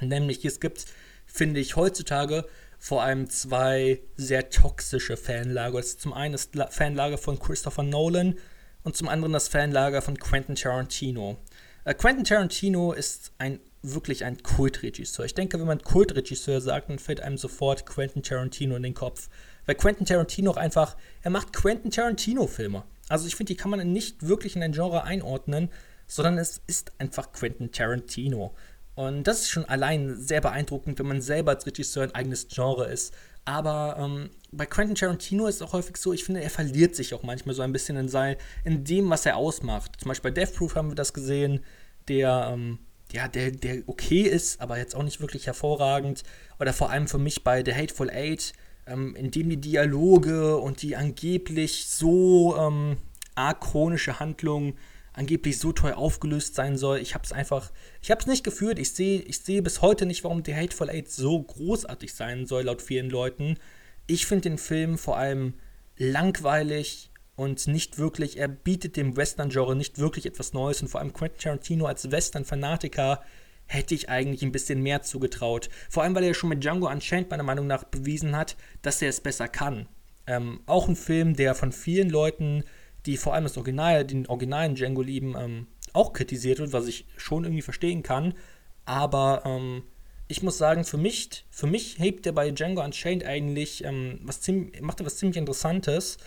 [0.00, 0.86] nämlich, es gibt,
[1.26, 2.44] finde ich, heutzutage
[2.78, 5.78] vor allem zwei sehr toxische Fanlager.
[5.78, 8.36] Das zum einen das Fanlager von Christopher Nolan
[8.82, 11.38] und zum anderen das Fanlager von Quentin Tarantino.
[11.84, 15.24] Äh, Quentin Tarantino ist ein wirklich ein Kultregisseur.
[15.24, 19.28] Ich denke, wenn man Kultregisseur sagt, dann fällt einem sofort Quentin Tarantino in den Kopf.
[19.66, 22.84] Weil Quentin Tarantino auch einfach, er macht Quentin Tarantino-Filme.
[23.08, 25.70] Also ich finde, die kann man nicht wirklich in ein Genre einordnen,
[26.06, 28.54] sondern es ist einfach Quentin Tarantino.
[28.94, 32.86] Und das ist schon allein sehr beeindruckend, wenn man selber als Regisseur ein eigenes Genre
[32.86, 33.14] ist.
[33.44, 37.14] Aber ähm, bei Quentin Tarantino ist es auch häufig so, ich finde, er verliert sich
[37.14, 39.92] auch manchmal so ein bisschen in, sein, in dem, was er ausmacht.
[39.98, 41.64] Zum Beispiel bei Death Proof haben wir das gesehen,
[42.08, 42.78] der, ähm,
[43.10, 46.22] ja, der, der okay ist, aber jetzt auch nicht wirklich hervorragend.
[46.60, 48.52] Oder vor allem für mich bei The Hateful Eight,
[48.86, 52.96] ähm, in dem die Dialoge und die angeblich so ähm,
[53.60, 54.74] chronische Handlung
[55.14, 56.98] angeblich so toll aufgelöst sein soll.
[56.98, 58.78] Ich habe es einfach, ich habe es nicht gefühlt.
[58.78, 62.64] Ich sehe ich seh bis heute nicht, warum The Hateful Eight so großartig sein soll,
[62.64, 63.56] laut vielen Leuten.
[64.06, 65.54] Ich finde den Film vor allem
[65.96, 71.12] langweilig und nicht wirklich, er bietet dem Western-Genre nicht wirklich etwas Neues und vor allem
[71.12, 73.22] Quentin Tarantino als Western-Fanatiker
[73.72, 75.68] hätte ich eigentlich ein bisschen mehr zugetraut.
[75.88, 79.08] Vor allem, weil er schon mit Django Unchained meiner Meinung nach bewiesen hat, dass er
[79.08, 79.86] es besser kann.
[80.26, 82.64] Ähm, auch ein Film, der von vielen Leuten,
[83.06, 87.06] die vor allem das Original, den originalen Django lieben, ähm, auch kritisiert wird, was ich
[87.16, 88.34] schon irgendwie verstehen kann.
[88.84, 89.82] Aber ähm,
[90.28, 94.40] ich muss sagen, für mich, für mich hebt er bei Django Unchained eigentlich ähm, was
[94.40, 96.18] ziemlich, macht er was ziemlich Interessantes.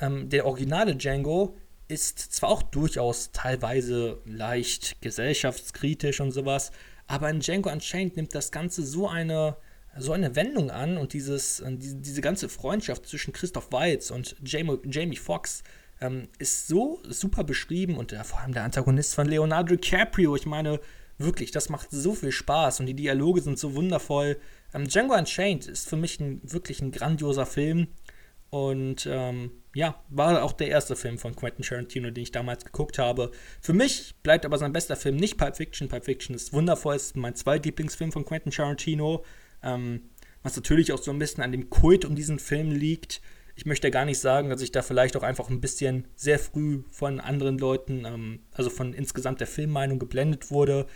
[0.00, 1.56] Ähm, der originale Django
[1.88, 6.72] ist zwar auch durchaus teilweise leicht gesellschaftskritisch und sowas,
[7.12, 9.58] aber in Django Unchained nimmt das Ganze so eine,
[9.98, 14.78] so eine Wendung an und dieses, diese, diese ganze Freundschaft zwischen Christoph Waltz und Jamie,
[14.86, 15.62] Jamie Foxx
[16.00, 20.46] ähm, ist so super beschrieben und äh, vor allem der Antagonist von Leonardo DiCaprio, ich
[20.46, 20.80] meine,
[21.18, 24.38] Wirklich, das macht so viel Spaß und die Dialoge sind so wundervoll.
[24.74, 27.88] Ähm, Django Unchained ist für mich ein, wirklich ein grandioser Film.
[28.52, 32.98] Und ähm, ja, war auch der erste Film von Quentin Tarantino, den ich damals geguckt
[32.98, 33.30] habe.
[33.62, 35.88] Für mich bleibt aber sein bester Film nicht Pulp Fiction.
[35.88, 39.24] Pulp Fiction ist wundervoll, ist mein zweitlieblingsfilm von Quentin Tarantino.
[39.62, 40.02] Ähm,
[40.42, 43.22] was natürlich auch so ein bisschen an dem Kult um diesen Film liegt.
[43.56, 46.82] Ich möchte gar nicht sagen, dass ich da vielleicht auch einfach ein bisschen sehr früh
[46.90, 50.86] von anderen Leuten, ähm, also von insgesamt der Filmmeinung geblendet wurde,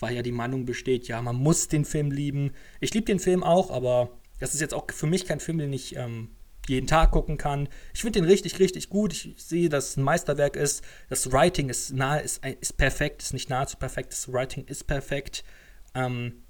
[0.00, 2.52] weil ja die Meinung besteht, ja, man muss den Film lieben.
[2.80, 5.74] Ich liebe den Film auch, aber das ist jetzt auch für mich kein Film, den
[5.74, 6.30] ich ähm,
[6.68, 7.68] jeden Tag gucken kann.
[7.94, 9.12] Ich finde den richtig, richtig gut.
[9.12, 10.84] Ich sehe, dass es ein Meisterwerk ist.
[11.08, 15.44] Das Writing ist nahe, ist, ist perfekt, ist nicht nahezu perfekt, das Writing ist perfekt.
[15.94, 16.42] Ähm,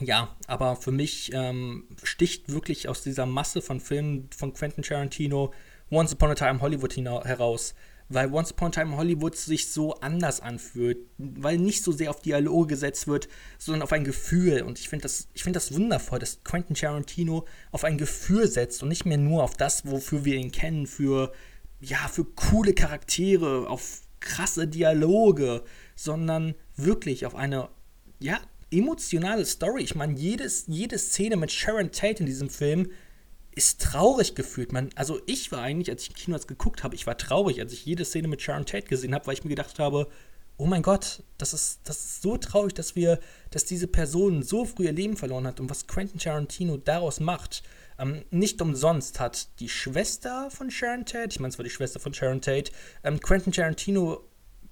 [0.00, 5.52] ja, aber für mich ähm, sticht wirklich aus dieser Masse von Filmen von Quentin Tarantino
[5.90, 7.74] Once Upon a Time Hollywood heraus.
[8.08, 12.22] Weil Once Upon a Time Hollywood sich so anders anfühlt, weil nicht so sehr auf
[12.22, 14.62] Dialoge gesetzt wird, sondern auf ein Gefühl.
[14.62, 18.88] Und ich finde das, find das wundervoll, dass Quentin Tarantino auf ein Gefühl setzt und
[18.88, 21.32] nicht mehr nur auf das, wofür wir ihn kennen, für,
[21.80, 25.62] ja, für coole Charaktere, auf krasse Dialoge,
[25.94, 27.68] sondern wirklich auf eine,
[28.20, 28.40] ja,
[28.70, 29.82] emotionale Story.
[29.82, 32.90] Ich meine, jede Szene mit Sharon Tate in diesem Film
[33.58, 34.72] ist traurig gefühlt.
[34.72, 37.72] Man, also ich war eigentlich, als ich Kino das geguckt habe, ich war traurig, als
[37.72, 40.06] ich jede Szene mit Sharon Tate gesehen habe, weil ich mir gedacht habe,
[40.58, 43.18] oh mein Gott, das ist, das ist so traurig, dass wir,
[43.50, 47.64] dass diese Person so früh ihr Leben verloren hat und was Quentin Tarantino daraus macht.
[47.98, 51.98] Ähm, nicht umsonst hat die Schwester von Sharon Tate, ich meine, es war die Schwester
[51.98, 52.70] von Sharon Tate,
[53.02, 54.22] ähm, Quentin Tarantino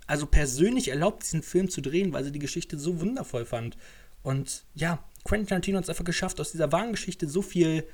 [0.07, 3.77] also persönlich erlaubt, diesen Film zu drehen, weil sie die Geschichte so wundervoll fand.
[4.23, 7.85] Und ja, Quentin Tarantino hat es einfach geschafft, aus dieser wahren Geschichte so viel,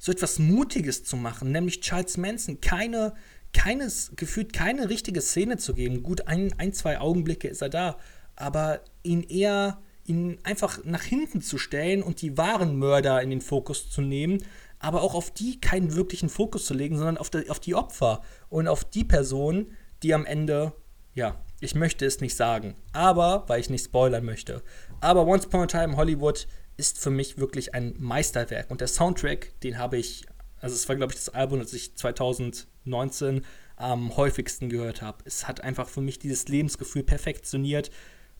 [0.00, 3.14] so etwas Mutiges zu machen, nämlich Charles Manson keine,
[3.52, 6.02] keines, gefühlt keine richtige Szene zu geben.
[6.02, 7.98] Gut, ein, ein, zwei Augenblicke ist er da,
[8.34, 13.42] aber ihn eher, ihn einfach nach hinten zu stellen und die wahren Mörder in den
[13.42, 14.42] Fokus zu nehmen,
[14.78, 18.22] aber auch auf die keinen wirklichen Fokus zu legen, sondern auf, die, auf die Opfer
[18.48, 19.66] und auf die Person,
[20.02, 20.72] die am Ende,
[21.14, 24.62] ja, ich möchte es nicht sagen, aber, weil ich nicht spoilern möchte.
[25.02, 26.48] Aber Once Upon a Time Hollywood
[26.80, 28.70] ist für mich wirklich ein Meisterwerk.
[28.70, 30.24] Und der Soundtrack, den habe ich,
[30.60, 33.44] also es war, glaube ich, das Album, das ich 2019
[33.76, 35.18] am häufigsten gehört habe.
[35.26, 37.90] Es hat einfach für mich dieses Lebensgefühl perfektioniert.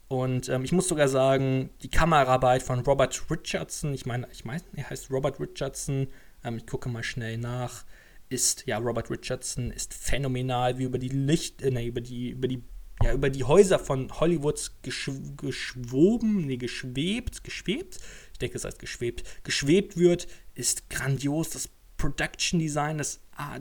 [0.08, 4.62] Und ähm, ich muss sogar sagen, die Kameraarbeit von Robert Richardson, ich meine, ich meine,
[4.74, 6.08] er heißt Robert Richardson,
[6.42, 7.84] ähm, ich gucke mal schnell nach,
[8.30, 12.48] ist, ja, Robert Richardson ist phänomenal, wie über die Licht, äh, nee, über die, über
[12.48, 12.64] die
[13.02, 17.98] ja, über die Häuser von Hollywoods geschw geschwoben, nee, geschwebt, geschwebt,
[18.32, 21.50] ich denke, es heißt geschwebt, geschwebt wird, ist grandios.
[21.50, 23.20] Das Production Design, das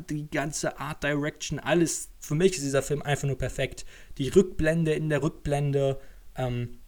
[0.10, 2.10] die ganze Art Direction, alles.
[2.20, 3.86] Für mich ist dieser Film einfach nur perfekt.
[4.18, 6.00] Die Rückblende in der Rückblende,
[6.36, 6.80] ähm,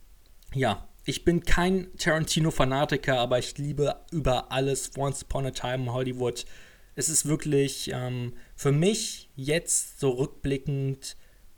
[0.54, 5.94] ja, ich bin kein Tarantino-Fanatiker, aber ich liebe über alles Once Upon a Time in
[5.94, 6.46] Hollywood.
[6.96, 11.16] Es ist wirklich ähm, für mich jetzt so rückblickend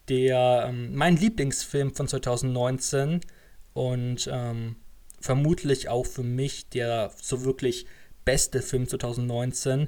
[0.10, 3.22] der ähm, mein Lieblingsfilm von 2019
[3.74, 4.76] und ähm,
[5.20, 7.86] vermutlich auch für mich der so wirklich
[8.26, 9.88] beste Film 2019.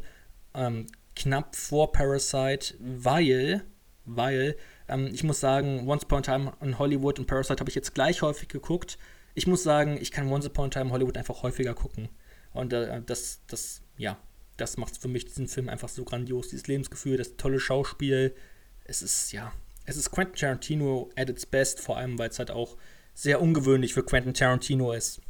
[0.53, 3.63] Ähm, knapp vor Parasite, weil,
[4.05, 4.55] weil,
[4.87, 7.93] ähm, ich muss sagen, Once Upon a Time in Hollywood und Parasite habe ich jetzt
[7.93, 8.97] gleich häufig geguckt.
[9.33, 12.09] Ich muss sagen, ich kann Once Upon a Time in Hollywood einfach häufiger gucken.
[12.53, 14.17] Und äh, das, das, ja,
[14.57, 16.49] das macht für mich diesen Film einfach so grandios.
[16.49, 18.33] Dieses Lebensgefühl, das tolle Schauspiel.
[18.85, 19.51] Es ist, ja,
[19.85, 22.75] es ist Quentin Tarantino at its best, vor allem, weil es halt auch
[23.13, 25.21] sehr ungewöhnlich für Quentin Tarantino ist.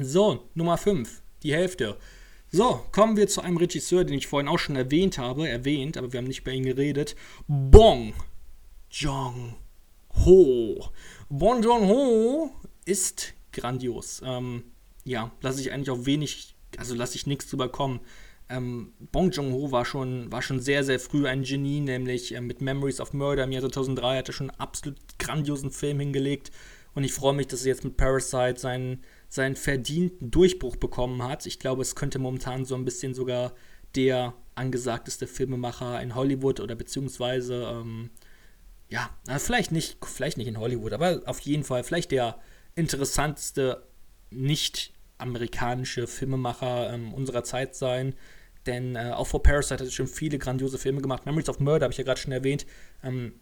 [0.00, 1.98] So, Nummer 5, die Hälfte.
[2.50, 6.12] So, kommen wir zu einem Regisseur, den ich vorhin auch schon erwähnt habe, erwähnt, aber
[6.12, 7.16] wir haben nicht über ihn geredet.
[7.48, 8.14] Bong
[8.90, 9.54] Jong-ho.
[11.28, 12.50] Bong Jong-ho
[12.84, 14.22] ist grandios.
[14.24, 14.64] Ähm,
[15.04, 18.00] ja, lasse ich eigentlich auch wenig, also lasse ich nichts drüber kommen.
[18.48, 22.60] Ähm, Bong Joon-ho war schon, war schon sehr, sehr früh ein Genie, nämlich äh, mit
[22.60, 26.50] Memories of Murder im Jahr 2003 hat er schon einen absolut grandiosen Film hingelegt
[26.94, 31.46] und ich freue mich, dass er jetzt mit Parasite seinen, seinen verdienten Durchbruch bekommen hat.
[31.46, 33.54] Ich glaube, es könnte momentan so ein bisschen sogar
[33.94, 38.10] der angesagteste Filmemacher in Hollywood oder beziehungsweise, ähm,
[38.88, 42.38] ja, vielleicht nicht, vielleicht nicht in Hollywood, aber auf jeden Fall vielleicht der
[42.74, 43.86] interessanteste
[45.22, 48.14] nicht-amerikanische Filmemacher ähm, unserer Zeit sein.
[48.66, 51.26] Denn äh, auch vor Parasite hat er schon viele grandiose Filme gemacht.
[51.26, 52.66] Memories of Murder habe ich ja gerade schon erwähnt.
[53.02, 53.34] Ähm,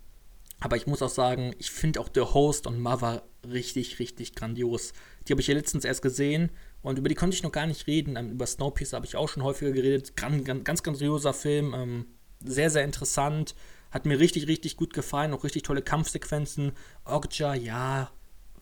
[0.61, 4.93] aber ich muss auch sagen, ich finde auch The Host und Mother richtig, richtig grandios.
[5.27, 6.51] Die habe ich ja letztens erst gesehen
[6.83, 8.17] und über die konnte ich noch gar nicht reden.
[8.17, 10.17] Ähm, über Snowpiercer habe ich auch schon häufiger geredet.
[10.17, 11.75] Gran, ganz, ganz grandioser Film.
[11.75, 12.07] Ähm,
[12.43, 13.55] sehr, sehr interessant.
[13.91, 15.35] Hat mir richtig, richtig gut gefallen.
[15.35, 16.73] Auch richtig tolle Kampfsequenzen.
[17.05, 18.11] Okja, ja,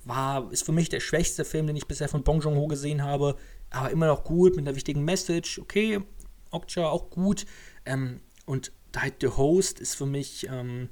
[0.04, 3.36] war, ist für mich der schwächste Film, den ich bisher von Bong Joon-ho gesehen habe.
[3.70, 5.58] Aber immer noch gut, mit einer wichtigen Message.
[5.58, 6.00] Okay,
[6.50, 7.46] Okja auch gut.
[7.84, 10.88] Ähm, und halt The Host ist für mich ähm,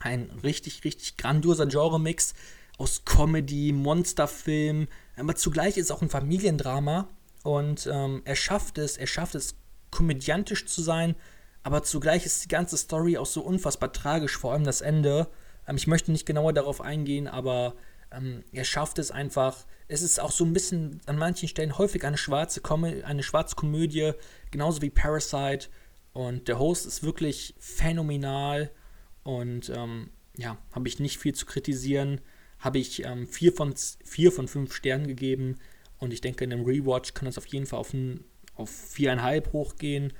[0.00, 2.34] ein richtig, richtig grandioser Genre-Mix
[2.78, 7.08] aus Comedy, Monsterfilm, aber zugleich ist es auch ein Familiendrama
[7.44, 9.54] und ähm, er schafft es, er schafft es,
[9.90, 11.14] komödiantisch zu sein,
[11.62, 15.28] aber zugleich ist die ganze Story auch so unfassbar tragisch, vor allem das Ende.
[15.68, 17.74] Ähm, ich möchte nicht genauer darauf eingehen, aber
[18.12, 19.66] ähm, er schafft es einfach.
[19.88, 23.56] Es ist auch so ein bisschen an manchen Stellen häufig eine schwarze, Kom eine schwarze
[23.56, 24.12] Komödie,
[24.50, 25.68] genauso wie Parasite.
[26.12, 28.70] Und der Host ist wirklich phänomenal.
[29.22, 32.20] Und ähm, ja, habe ich nicht viel zu kritisieren.
[32.58, 35.58] Habe ich ähm, vier, von, vier von fünf Sternen gegeben.
[35.98, 39.52] Und ich denke, in einem Rewatch kann es auf jeden Fall auf, ein, auf viereinhalb
[39.52, 40.12] hochgehen.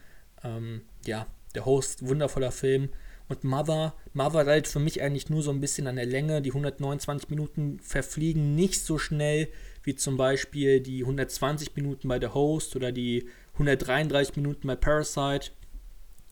[0.45, 2.91] Ähm, ja, der Host, wundervoller Film.
[3.33, 6.43] Und Mother, Mother leidet für mich eigentlich nur so ein bisschen an der Länge.
[6.43, 9.49] Die 129 Minuten verfliegen nicht so schnell
[9.85, 15.53] wie zum Beispiel die 120 Minuten bei The Host oder die 133 Minuten bei Parasite.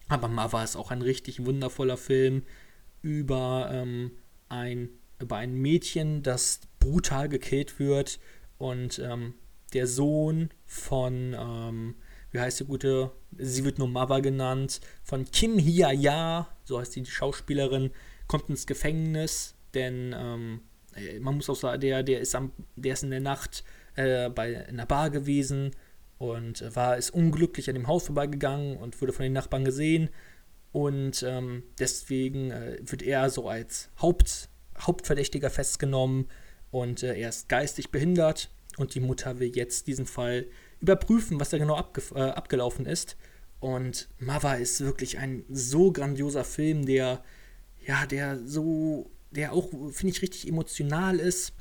[0.09, 2.43] Aber Mother ist auch ein richtig wundervoller Film
[3.01, 4.11] über, ähm,
[4.51, 8.21] ein, über ein Mädchen, das brutal gekillt wird
[8.59, 9.33] und ähm,
[9.73, 11.95] der Sohn von ähm,
[12.31, 13.11] wie heißt die gute,
[13.41, 17.91] sie wird nur Mother genannt, von Kim Hia-ya, so heißt die, Schauspielerin,
[18.27, 20.61] kommt ins Gefängnis, denn ähm,
[20.95, 23.65] äh, man muss auch sagen, der, der, ist, am, der ist in der Nacht
[23.97, 25.73] äh, bei einer Bar gewesen
[26.19, 30.11] und war ist unglücklich an dem Haus vorbeigegangen und wurde von den Nachbarn gesehen
[30.73, 36.29] und ähm, deswegen äh, wird er so als Haupt, Hauptverdächtiger festgenommen
[36.71, 40.47] und äh, er ist geistig behindert und die Mutter will jetzt diesen Fall
[40.81, 43.17] überprüfen, was da genau abge äh, abgelaufen ist.
[43.61, 47.23] Und Mava ist wirklich ein so grandioser Film, der,
[47.87, 51.53] ja, der so, der auch, finde ich, richtig emotional ist.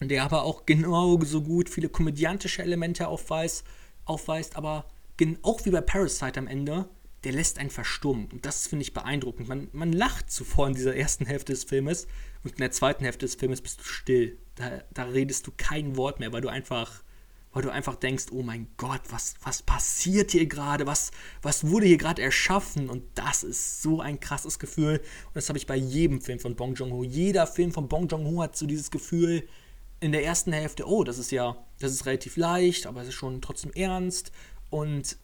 [0.00, 3.64] Und der aber auch genauso gut viele komödiantische Elemente aufweist,
[4.04, 4.86] aufweist aber
[5.42, 6.88] auch wie bei Parasite am Ende,
[7.24, 8.26] der lässt einen verstummen.
[8.30, 9.48] Und das finde ich beeindruckend.
[9.48, 12.06] Man, man lacht zuvor in dieser ersten Hälfte des Filmes
[12.44, 14.38] und in der zweiten Hälfte des Filmes bist du still.
[14.54, 17.02] Da, da redest du kein Wort mehr, weil du einfach
[17.56, 20.86] weil du einfach denkst, oh mein Gott, was, was passiert hier gerade?
[20.86, 22.90] Was, was wurde hier gerade erschaffen?
[22.90, 24.98] Und das ist so ein krasses Gefühl.
[24.98, 27.02] Und das habe ich bei jedem Film von Bong Joon-ho.
[27.02, 29.48] Jeder Film von Bong Joon-ho hat so dieses Gefühl
[30.00, 33.14] in der ersten Hälfte, oh, das ist ja, das ist relativ leicht, aber es ist
[33.14, 34.32] schon trotzdem ernst.
[34.68, 35.16] Und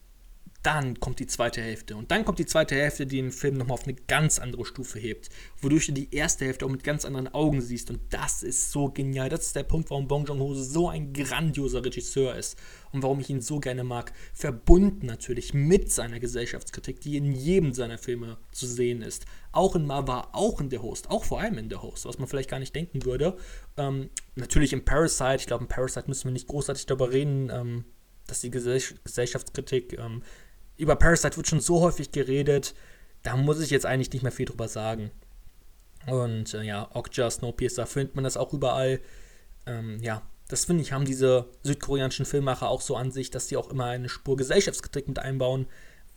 [0.62, 1.96] dann kommt die zweite Hälfte.
[1.96, 4.98] Und dann kommt die zweite Hälfte, die den Film nochmal auf eine ganz andere Stufe
[4.98, 5.28] hebt.
[5.60, 7.90] Wodurch du die erste Hälfte auch mit ganz anderen Augen siehst.
[7.90, 9.28] Und das ist so genial.
[9.28, 12.56] Das ist der Punkt, warum Bong Joon-ho so ein grandioser Regisseur ist.
[12.92, 14.12] Und warum ich ihn so gerne mag.
[14.34, 19.26] Verbunden natürlich mit seiner Gesellschaftskritik, die in jedem seiner Filme zu sehen ist.
[19.50, 21.10] Auch in Mava, auch in The Host.
[21.10, 23.36] Auch vor allem in The Host, was man vielleicht gar nicht denken würde.
[23.76, 25.36] Ähm, natürlich in Parasite.
[25.36, 27.50] Ich glaube, in Parasite müssen wir nicht großartig darüber reden.
[27.50, 27.84] Ähm,
[28.26, 30.22] dass die Gesellschaftskritik ähm,
[30.76, 32.74] über Parasite wird schon so häufig geredet,
[33.22, 35.10] da muss ich jetzt eigentlich nicht mehr viel drüber sagen.
[36.06, 39.00] Und äh, ja, Okja, Snowpiercer findet man das auch überall.
[39.66, 43.56] Ähm, ja, das finde ich, haben diese südkoreanischen Filmmacher auch so an sich, dass sie
[43.56, 45.66] auch immer eine Spur Gesellschaftskritik mit einbauen,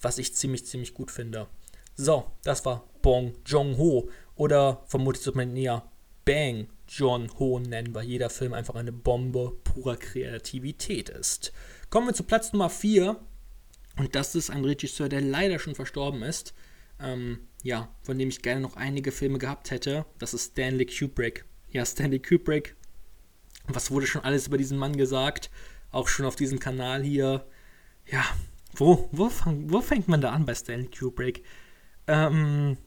[0.01, 1.47] was ich ziemlich, ziemlich gut finde.
[1.95, 5.83] So, das war Bong Jong-ho oder vermutlich sollte man eher
[6.25, 11.53] Bang John-ho nennen, weil jeder Film einfach eine Bombe purer Kreativität ist.
[11.89, 13.15] Kommen wir zu Platz Nummer 4
[13.97, 16.53] Und das ist ein Regisseur, der leider schon verstorben ist.
[16.99, 20.05] Ähm, ja, von dem ich gerne noch einige Filme gehabt hätte.
[20.19, 21.45] Das ist Stanley Kubrick.
[21.69, 22.75] Ja, Stanley Kubrick.
[23.67, 25.49] Was wurde schon alles über diesen Mann gesagt?
[25.91, 27.45] Auch schon auf diesem Kanal hier.
[28.05, 28.23] Ja,
[28.75, 31.43] wo, wo, fang, wo fängt man da an bei Stanley Kubrick?
[32.07, 32.77] Ähm,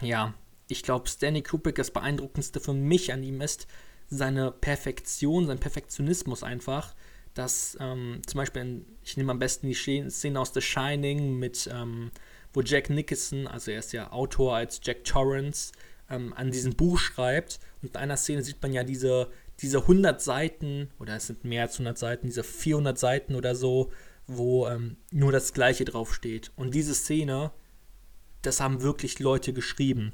[0.00, 0.34] ja,
[0.68, 3.66] ich glaube, Stanley Kubrick, das Beeindruckendste für mich an ihm ist
[4.08, 6.94] seine Perfektion, sein Perfektionismus einfach.
[7.34, 12.10] Dass ähm, zum Beispiel, ich nehme am besten die Szene aus The Shining mit, ähm,
[12.52, 15.72] wo Jack Nicholson, also er ist ja Autor als Jack Torrance,
[16.10, 17.58] ähm, an diesem Buch schreibt.
[17.80, 19.28] Und in einer Szene sieht man ja diese,
[19.60, 23.90] diese 100 Seiten, oder es sind mehr als 100 Seiten, diese 400 Seiten oder so,
[24.26, 26.52] wo ähm, nur das Gleiche draufsteht.
[26.56, 27.50] Und diese Szene,
[28.42, 30.12] das haben wirklich Leute geschrieben.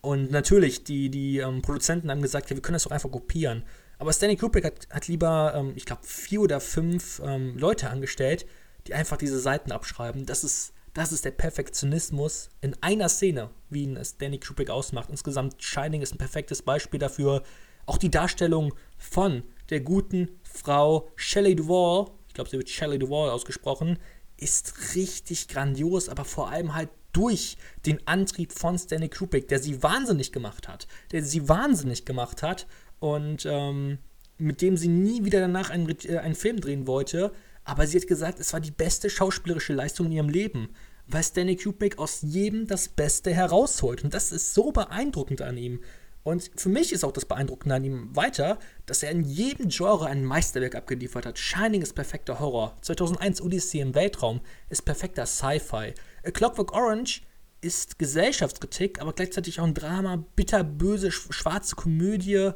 [0.00, 3.64] Und natürlich, die, die ähm, Produzenten haben gesagt, ja, wir können das doch einfach kopieren.
[3.98, 8.46] Aber Stanley Kubrick hat, hat lieber, ähm, ich glaube, vier oder fünf ähm, Leute angestellt,
[8.86, 10.26] die einfach diese Seiten abschreiben.
[10.26, 15.10] Das ist, das ist der Perfektionismus in einer Szene, wie ihn Stanley Kubrick ausmacht.
[15.10, 17.42] Insgesamt, Shining ist ein perfektes Beispiel dafür.
[17.86, 23.30] Auch die Darstellung von der guten Frau Shelley Duvall, ich glaube, sie wird Shelley Duvall
[23.30, 23.98] ausgesprochen,
[24.36, 29.82] ist richtig grandios, aber vor allem halt durch den Antrieb von Stanley Kubrick, der sie
[29.82, 32.66] wahnsinnig gemacht hat, der sie wahnsinnig gemacht hat
[32.98, 33.98] und ähm,
[34.38, 37.32] mit dem sie nie wieder danach einen, äh, einen Film drehen wollte.
[37.64, 40.68] Aber sie hat gesagt, es war die beste schauspielerische Leistung in ihrem Leben,
[41.06, 44.04] weil Stanley Kubrick aus jedem das Beste herausholt.
[44.04, 45.80] Und das ist so beeindruckend an ihm.
[46.22, 50.06] Und für mich ist auch das Beeindruckende an ihm weiter, dass er in jedem Genre
[50.06, 51.38] ein Meisterwerk abgeliefert hat.
[51.38, 52.76] Shining ist perfekter Horror.
[52.82, 55.94] 2001 Odyssey im Weltraum ist perfekter Sci-Fi.
[56.24, 57.22] A Clockwork Orange
[57.60, 62.50] ist Gesellschaftskritik, aber gleichzeitig auch ein Drama, bitterböse, schwarze Komödie,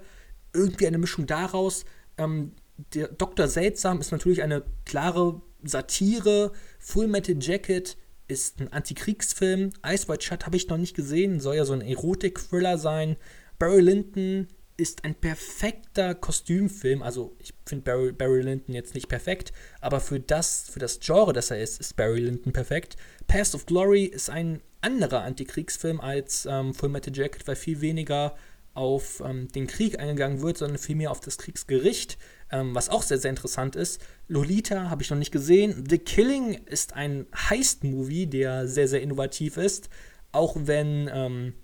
[0.52, 1.84] irgendwie eine Mischung daraus.
[2.18, 2.52] Ähm,
[2.94, 3.48] der Dr.
[3.48, 6.52] Seltsam ist natürlich eine klare Satire.
[6.78, 7.96] Full Metal Jacket
[8.28, 9.72] ist ein Antikriegsfilm.
[9.86, 13.16] Ice White Shut habe ich noch nicht gesehen, soll ja so ein Erotik-Thriller sein.
[13.58, 14.46] Barry Lyndon
[14.76, 17.02] ist ein perfekter Kostümfilm.
[17.02, 21.32] Also ich finde Barry, Barry Lyndon jetzt nicht perfekt, aber für das, für das Genre,
[21.32, 22.96] das er ist, ist Barry Lyndon perfekt.
[23.26, 28.34] Past of Glory ist ein anderer Antikriegsfilm als ähm, Full Metal Jacket, weil viel weniger
[28.74, 32.18] auf ähm, den Krieg eingegangen wird, sondern vielmehr auf das Kriegsgericht,
[32.50, 34.00] ähm, was auch sehr, sehr interessant ist.
[34.28, 35.84] Lolita habe ich noch nicht gesehen.
[35.88, 39.90] The Killing ist ein Heist-Movie, der sehr, sehr innovativ ist,
[40.32, 41.54] auch wenn ähm,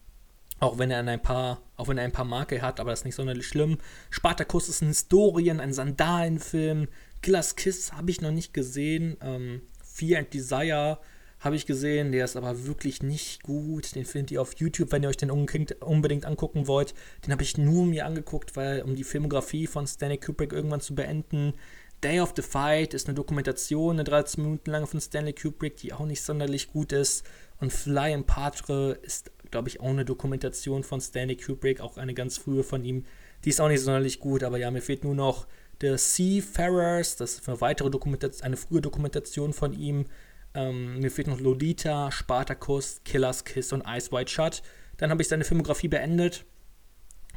[0.59, 3.05] auch wenn er ein paar, auch wenn er ein paar Marke hat, aber das ist
[3.05, 3.79] nicht sonderlich schlimm.
[4.11, 6.89] Spartacus ist ein Historien, ein Sandalenfilm.
[7.23, 9.17] Killers Kiss habe ich noch nicht gesehen.
[9.21, 10.99] Ähm, Fear and Desire
[11.47, 13.95] habe ich gesehen, der ist aber wirklich nicht gut.
[13.95, 16.95] Den findet ihr auf YouTube, wenn ihr euch den unbedingt angucken wollt.
[17.25, 20.95] Den habe ich nur mir angeguckt, weil um die Filmografie von Stanley Kubrick irgendwann zu
[20.95, 21.55] beenden.
[22.05, 25.95] Day of the Fight ist eine Dokumentation, eine 13 Minuten lange von Stanley Kubrick, die
[25.95, 27.25] auch nicht sonderlich gut ist.
[27.59, 32.15] Und Fly and Patre ist glaube ich, auch eine Dokumentation von Stanley Kubrick, auch eine
[32.15, 33.05] ganz frühe von ihm.
[33.45, 35.47] Die ist auch nicht sonderlich gut, aber ja, mir fehlt nur noch
[35.81, 40.07] The Seafarers, das ist eine weitere Dokumentation, eine frühe Dokumentation von ihm.
[40.57, 44.63] Ähm, mir fehlt noch Lolita, Spartacus, Killer's Kiss und Ice White Shut.
[44.97, 46.45] Dann habe ich seine Filmografie beendet.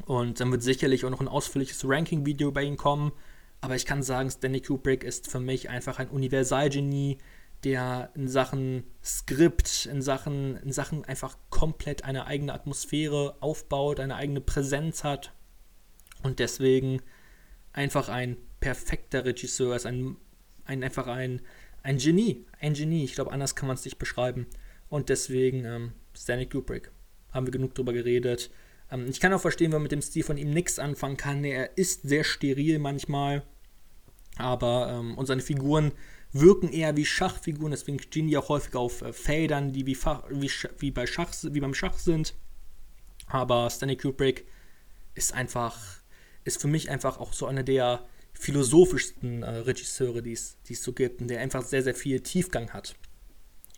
[0.05, 3.11] Und dann wird sicherlich auch noch ein ausführliches Ranking-Video bei ihm kommen.
[3.61, 7.19] Aber ich kann sagen, Stanley Kubrick ist für mich einfach ein Universalgenie
[7.63, 14.15] der in Sachen Skript, in Sachen, in Sachen einfach komplett eine eigene Atmosphäre aufbaut, eine
[14.15, 15.33] eigene Präsenz hat
[16.23, 17.01] und deswegen
[17.73, 20.15] einfach ein perfekter Regisseur ist, ein,
[20.65, 21.41] ein einfach ein,
[21.83, 23.03] ein Genie, ein Genie.
[23.03, 24.47] Ich glaube, anders kann man es nicht beschreiben.
[24.89, 26.91] Und deswegen ähm, Stanley Kubrick.
[27.31, 28.49] Haben wir genug drüber geredet.
[28.91, 31.43] Ähm, ich kann auch verstehen, wenn man mit dem Stil von ihm nichts anfangen kann.
[31.43, 33.43] Er ist sehr steril manchmal.
[34.37, 35.91] Aber, ähm, und seine Figuren
[36.31, 40.23] wirken eher wie Schachfiguren, deswegen stehen die auch häufig auf äh, Feldern, die wie, Fach,
[40.29, 42.35] wie, wie, bei Schach, wie beim Schach sind.
[43.27, 44.47] Aber Stanley Kubrick
[45.15, 45.77] ist einfach,
[46.43, 48.07] ist für mich einfach auch so einer der
[48.39, 52.95] philosophischsten äh, Regisseure, die es so gibt und der einfach sehr, sehr viel Tiefgang hat.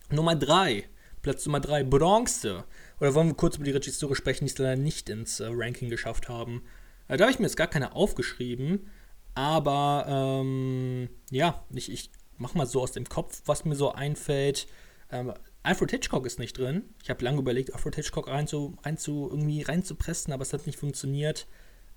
[0.08, 0.84] Nummer 3,
[1.20, 2.64] Platz Nummer 3, Bronze.
[3.00, 5.90] Oder wollen wir kurz über die Regisseure sprechen, die es leider nicht ins äh, Ranking
[5.90, 6.62] geschafft haben?
[7.08, 8.88] Äh, da habe ich mir jetzt gar keine aufgeschrieben.
[9.34, 14.68] Aber ähm, ja, ich, ich mach mal so aus dem Kopf, was mir so einfällt.
[15.10, 15.32] Ähm,
[15.64, 16.84] Alfred Hitchcock ist nicht drin.
[17.02, 20.66] Ich habe lange überlegt, Alfred Hitchcock rein zu, rein zu, irgendwie reinzupressen, aber es hat
[20.66, 21.48] nicht funktioniert.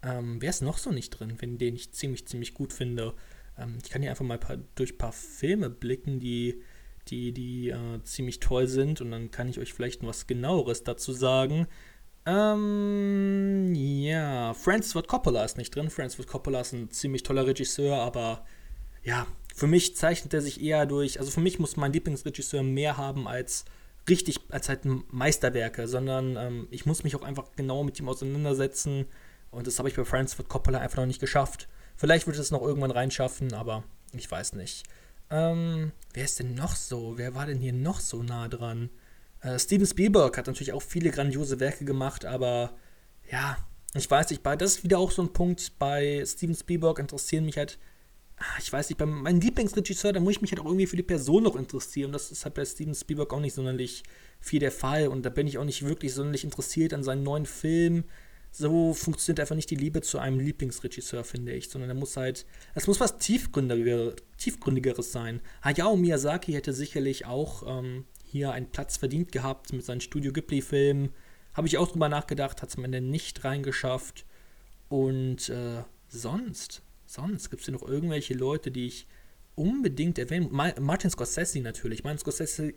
[0.06, 3.14] Ähm, wer ist noch so nicht drin, wenn den ich ziemlich, ziemlich gut finde?
[3.58, 6.62] Ähm, ich kann hier einfach mal paar, durch ein paar Filme blicken, die,
[7.08, 11.12] die, die äh, ziemlich toll sind und dann kann ich euch vielleicht was genaueres dazu
[11.12, 11.68] sagen.
[12.28, 15.90] Ähm, ja, Francis Ford Coppola ist nicht drin.
[15.90, 18.46] Francis Ford Coppola ist ein ziemlich toller Regisseur, aber
[19.04, 22.98] ja, für mich zeichnet er sich eher durch, also für mich muss mein Lieblingsregisseur mehr
[22.98, 23.66] haben als
[24.10, 24.82] richtig, als halt
[25.12, 29.06] Meisterwerke, sondern ähm, ich muss mich auch einfach genau mit ihm auseinandersetzen.
[29.56, 31.68] Und das habe ich bei Francis Ford Coppola einfach noch nicht geschafft.
[31.96, 33.84] Vielleicht wird es noch irgendwann reinschaffen, aber
[34.14, 34.84] ich weiß nicht.
[35.30, 37.18] Ähm, wer ist denn noch so?
[37.18, 38.90] Wer war denn hier noch so nah dran?
[39.42, 42.74] Äh, Steven Spielberg hat natürlich auch viele grandiose Werke gemacht, aber
[43.32, 43.58] ja,
[43.94, 47.46] ich weiß nicht, bei, das ist wieder auch so ein Punkt, bei Steven Spielberg interessieren
[47.46, 47.80] mich halt,
[48.38, 50.98] ah, ich weiß nicht, bei meinem Lieblingsregisseur, da muss ich mich halt auch irgendwie für
[50.98, 52.12] die Person noch interessieren.
[52.12, 54.04] Das ist halt bei Steven Spielberg auch nicht sonderlich
[54.40, 57.46] viel der Fall und da bin ich auch nicht wirklich sonderlich interessiert an seinen neuen
[57.46, 58.04] Film.
[58.58, 62.46] So funktioniert einfach nicht die Liebe zu einem Lieblingsregisseur, finde ich, sondern er muss halt,
[62.74, 65.42] es muss was Tiefgründiger, Tiefgründigeres sein.
[65.62, 71.10] Hayao Miyazaki hätte sicherlich auch ähm, hier einen Platz verdient gehabt mit seinen Studio Ghibli-Filmen
[71.56, 74.26] habe ich auch drüber nachgedacht, hat es am Ende nicht reingeschafft.
[74.90, 79.08] Und äh, sonst, sonst gibt es hier noch irgendwelche Leute, die ich
[79.56, 80.50] unbedingt erwähnen.
[80.52, 82.04] Martin Scorsese natürlich.
[82.04, 82.74] Martin Scorsese,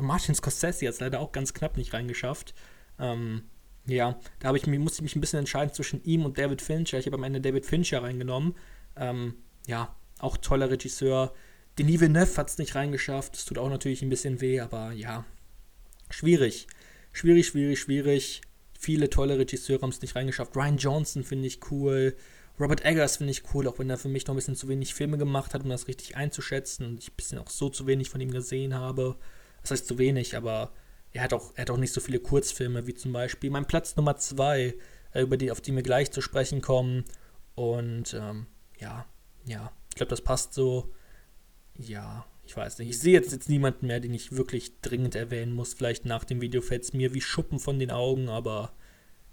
[0.00, 2.52] Martin Scorsese hat es leider auch ganz knapp nicht reingeschafft.
[2.98, 3.44] Ähm,
[3.86, 6.98] ja, da ich, musste ich mich ein bisschen entscheiden zwischen ihm und David Fincher.
[6.98, 8.54] Ich habe am Ende David Fincher reingenommen.
[8.96, 9.34] Ähm,
[9.66, 11.32] ja, auch toller Regisseur.
[11.78, 13.34] Denis Villeneuve hat es nicht reingeschafft.
[13.34, 15.24] Das tut auch natürlich ein bisschen weh, aber ja,
[16.10, 16.66] schwierig.
[17.12, 18.40] Schwierig, schwierig, schwierig.
[18.78, 20.56] Viele tolle Regisseure haben es nicht reingeschafft.
[20.56, 22.16] Ryan Johnson finde ich cool.
[22.58, 24.94] Robert Eggers finde ich cool, auch wenn er für mich noch ein bisschen zu wenig
[24.94, 28.08] Filme gemacht hat, um das richtig einzuschätzen und ich ein bisschen auch so zu wenig
[28.08, 29.16] von ihm gesehen habe.
[29.60, 30.72] Das heißt zu wenig, aber
[31.16, 33.96] er hat auch, er hat auch nicht so viele Kurzfilme wie zum Beispiel mein Platz
[33.96, 34.74] Nummer 2,
[35.12, 37.04] äh, über die, auf die wir gleich zu sprechen kommen.
[37.54, 38.46] Und ähm,
[38.78, 39.06] ja,
[39.46, 40.92] ja, ich glaube, das passt so.
[41.78, 45.52] Ja, ich weiß nicht, ich sehe jetzt, jetzt niemanden mehr, den ich wirklich dringend erwähnen
[45.52, 45.74] muss.
[45.74, 48.72] Vielleicht nach dem Video fällt es mir wie Schuppen von den Augen, aber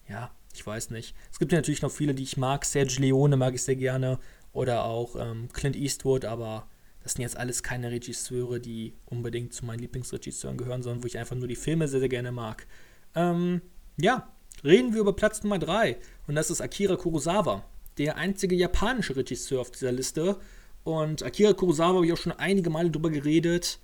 [0.08, 1.16] ja, ich weiß nicht.
[1.32, 2.66] Es gibt ja natürlich noch viele, die ich mag.
[2.66, 4.20] Sergio Leone mag ich sehr gerne
[4.52, 6.68] oder auch ähm, Clint Eastwood, aber
[7.04, 11.18] das sind jetzt alles keine Regisseure, die unbedingt zu meinen Lieblingsregisseuren gehören, sondern wo ich
[11.18, 12.66] einfach nur die Filme sehr, sehr gerne mag.
[13.14, 13.62] Ähm,
[13.98, 14.30] ja,
[14.64, 15.98] reden wir über Platz Nummer 3
[16.28, 17.66] und das ist Akira Kurosawa,
[17.98, 20.38] der einzige japanische Regisseur auf dieser Liste.
[20.84, 23.80] Und Akira Kurosawa habe ich auch schon einige Male drüber geredet.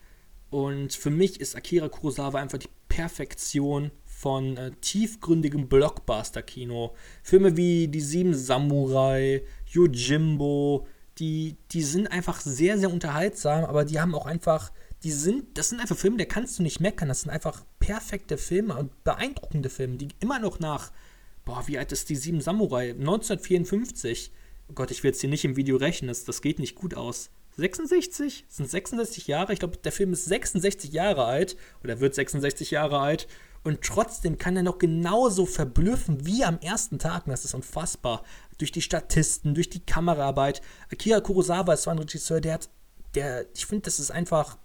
[0.50, 6.94] Und für mich ist Akira Kurosawa einfach die Perfektion von äh, tiefgründigem Blockbuster-Kino.
[7.24, 10.88] Filme wie Die Sieben Samurai, Yojimbo,
[11.20, 14.72] die, die sind einfach sehr, sehr unterhaltsam, aber die haben auch einfach,
[15.04, 17.10] die sind, das sind einfach Filme, der kannst du nicht meckern.
[17.10, 20.92] Das sind einfach perfekte Filme und beeindruckende Filme, die immer noch nach,
[21.46, 22.92] boah, wie alt ist Die Sieben Samurai?
[22.92, 24.32] 1954
[24.70, 26.96] oh Gott, ich will jetzt hier nicht im Video rechnen, das, das geht nicht gut
[26.96, 27.30] aus.
[27.58, 28.46] 66?
[28.48, 29.52] Das sind 66 Jahre?
[29.52, 33.28] Ich glaube, der Film ist 66 Jahre alt oder wird 66 Jahre alt
[33.64, 37.26] und trotzdem kann er noch genauso verblüffen wie am ersten Tag.
[37.26, 38.24] Das ist unfassbar.
[38.60, 40.62] Durch die Statisten, durch die Kameraarbeit.
[40.92, 42.70] Akira Kurosawa ist so ein Regisseur, der hat,
[43.16, 44.58] der, ich finde, das ist einfach,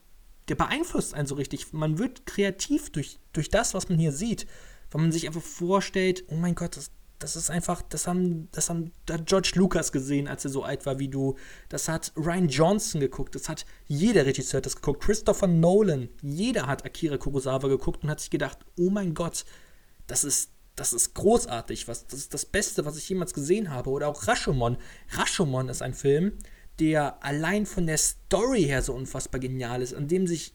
[0.48, 1.72] der beeinflusst einen so richtig.
[1.72, 4.46] Man wird kreativ durch, durch das, was man hier sieht.
[4.90, 8.68] Wenn man sich einfach vorstellt, oh mein Gott, das, das ist einfach, das haben, das
[8.68, 11.36] haben das hat George Lucas gesehen, als er so alt war wie du.
[11.68, 13.34] Das hat Ryan Johnson geguckt.
[13.34, 15.02] Das hat jeder Regisseur das geguckt.
[15.02, 16.10] Christopher Nolan.
[16.20, 19.44] Jeder hat Akira Kurosawa geguckt und hat sich gedacht, oh mein Gott,
[20.06, 21.88] das ist, das ist großartig.
[21.88, 23.90] Was, das ist das Beste, was ich jemals gesehen habe.
[23.90, 24.76] Oder auch Rashomon.
[25.10, 26.32] Rashomon ist ein Film,
[26.80, 30.54] der allein von der Story her so unfassbar genial ist, an dem sich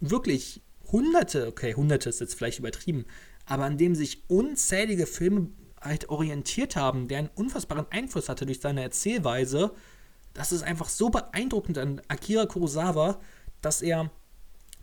[0.00, 3.04] wirklich hunderte, okay, hunderte ist jetzt vielleicht übertrieben,
[3.46, 5.48] aber an dem sich unzählige Filme
[5.80, 9.72] halt orientiert haben, der einen unfassbaren Einfluss hatte durch seine Erzählweise.
[10.34, 13.20] Das ist einfach so beeindruckend an Akira Kurosawa,
[13.60, 14.10] dass er,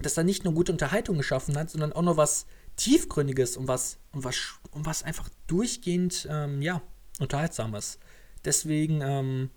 [0.02, 2.46] dass er nicht nur gute Unterhaltung geschaffen hat, sondern auch noch was
[2.76, 4.36] Tiefgründiges und was, und was,
[4.76, 6.82] und was einfach durchgehend, ähm, ja,
[7.20, 7.98] unterhaltsames.
[8.44, 9.50] Deswegen, ähm,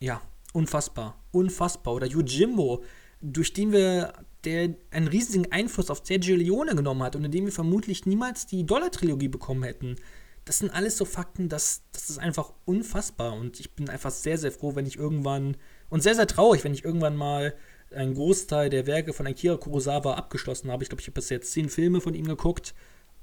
[0.00, 0.20] ja,
[0.52, 1.22] unfassbar.
[1.30, 1.94] Unfassbar.
[1.94, 2.82] Oder Yojimbo,
[3.20, 4.12] durch den wir,
[4.44, 8.46] der einen riesigen Einfluss auf Sergio Leone genommen hat und in dem wir vermutlich niemals
[8.46, 9.96] die Dollar-Trilogie bekommen hätten
[10.44, 13.34] das sind alles so Fakten, das, das ist einfach unfassbar.
[13.34, 15.56] Und ich bin einfach sehr, sehr froh, wenn ich irgendwann
[15.88, 17.54] und sehr, sehr traurig, wenn ich irgendwann mal
[17.94, 20.82] einen Großteil der Werke von Akira Kurosawa abgeschlossen habe.
[20.82, 22.74] Ich glaube, ich habe bis jetzt zehn Filme von ihm geguckt.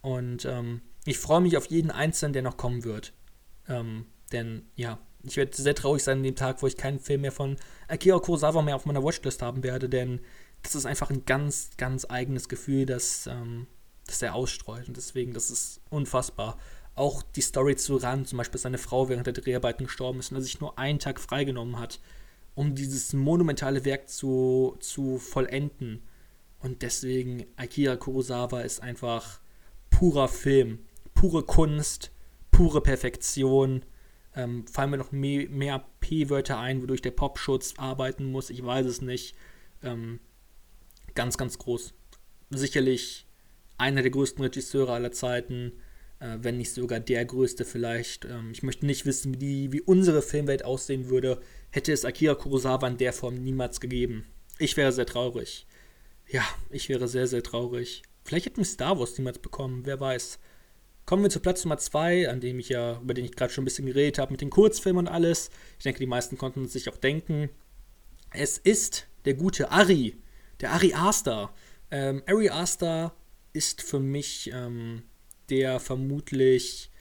[0.02, 3.14] Und ähm, ich freue mich auf jeden einzelnen, der noch kommen wird.
[3.68, 7.22] Ähm, denn ja, ich werde sehr traurig sein an dem Tag, wo ich keinen Film
[7.22, 7.57] mehr von
[7.88, 10.22] Akira Kurosawa mehr auf meiner Watchlist haben werde, denn
[10.64, 13.68] das ist einfach ein ganz, ganz eigenes Gefühl, das, ähm,
[14.07, 14.88] das er ausstreut.
[14.88, 16.57] Und deswegen, das ist unfassbar
[16.95, 20.32] auch die Story zu ran, zum Beispiel, dass seine Frau während der Dreharbeiten gestorben ist
[20.32, 21.99] und er sich nur einen Tag freigenommen hat,
[22.55, 26.03] um dieses monumentale Werk zu, zu vollenden.
[26.60, 29.39] Und deswegen, Akira Kurosawa ist einfach
[29.89, 30.80] purer Film,
[31.20, 32.12] pure Kunst,
[32.50, 33.84] pure Perfektion.
[34.34, 38.50] Ähm, fallen mir noch mehr, mehr P-Wörter ein, wodurch der Popschutz arbeiten muss?
[38.50, 39.36] Ich weiß es nicht.
[39.84, 40.22] Ähm,
[41.16, 41.94] ganz, ganz groß.
[42.52, 43.26] Sicherlich
[43.78, 45.74] einer der größten Regisseure aller Zeiten,
[46.20, 48.24] äh, wenn nicht sogar der größte vielleicht.
[48.24, 52.36] Ähm, ich möchte nicht wissen, wie, die, wie unsere Filmwelt aussehen würde, hätte es Akira
[52.36, 54.26] Kurosawa in der Form niemals gegeben.
[54.58, 55.68] Ich wäre sehr traurig.
[56.30, 58.04] Ja, ich wäre sehr, sehr traurig.
[58.24, 60.40] Vielleicht hätten wir Star Wars niemals bekommen, wer weiß.
[61.10, 63.64] Kommen wir zu Platz Nummer 2, an dem ich ja, über den ich gerade schon
[63.64, 65.49] ein bisschen geredet habe, mit den Kurzfilmen und alles.
[65.80, 67.49] Ich denke, die meisten konnten es sich auch denken.
[68.30, 70.18] Es ist der gute Ari,
[70.62, 71.51] der Ari Aster.
[71.89, 73.16] Ähm, Ari Aster
[73.53, 75.01] ist für mich ähm,
[75.49, 76.91] der vermutlich,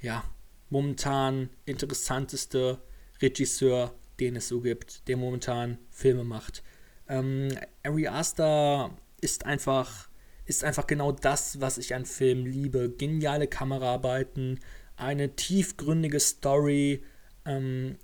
[0.00, 0.24] ja,
[0.70, 2.78] momentan interessanteste
[3.20, 6.62] Regisseur, den es so gibt, der momentan Filme macht.
[7.10, 7.48] Ähm,
[7.82, 10.08] Ari Aster ist einfach
[10.50, 12.90] ist einfach genau das, was ich an Filmen liebe.
[12.90, 14.58] Geniale Kameraarbeiten,
[14.96, 17.04] eine tiefgründige Story.
[17.46, 17.96] Ähm,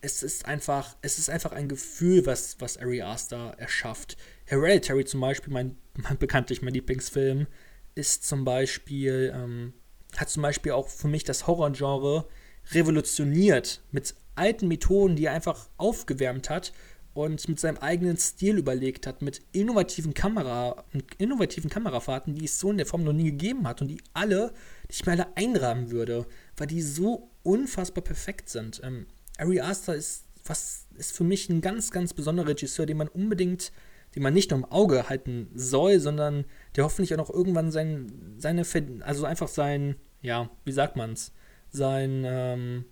[0.00, 4.16] es ist einfach, es ist einfach ein Gefühl, was, was Ari Aster erschafft.
[4.44, 7.48] Hereditary zum Beispiel, mein, mein bekanntlich mein Lieblingsfilm,
[7.96, 9.72] ist zum Beispiel, ähm,
[10.16, 12.28] hat zum Beispiel auch für mich das Horrorgenre
[12.70, 16.72] revolutioniert mit alten Methoden, die er einfach aufgewärmt hat
[17.18, 20.84] und mit seinem eigenen Stil überlegt hat, mit innovativen Kamera,
[21.18, 24.52] innovativen Kamerafahrten, die es so in der Form noch nie gegeben hat und die alle,
[24.84, 28.80] die ich mir alle einrahmen würde, weil die so unfassbar perfekt sind.
[28.84, 29.06] Ähm,
[29.36, 33.72] Ari Aster ist, was, ist für mich ein ganz, ganz besonderer Regisseur, den man unbedingt,
[34.14, 36.44] den man nicht nur im Auge halten soll, sondern
[36.76, 38.62] der hoffentlich auch noch irgendwann sein, seine,
[39.00, 41.32] also einfach sein, ja, wie sagt man's,
[41.70, 42.84] sein, ähm,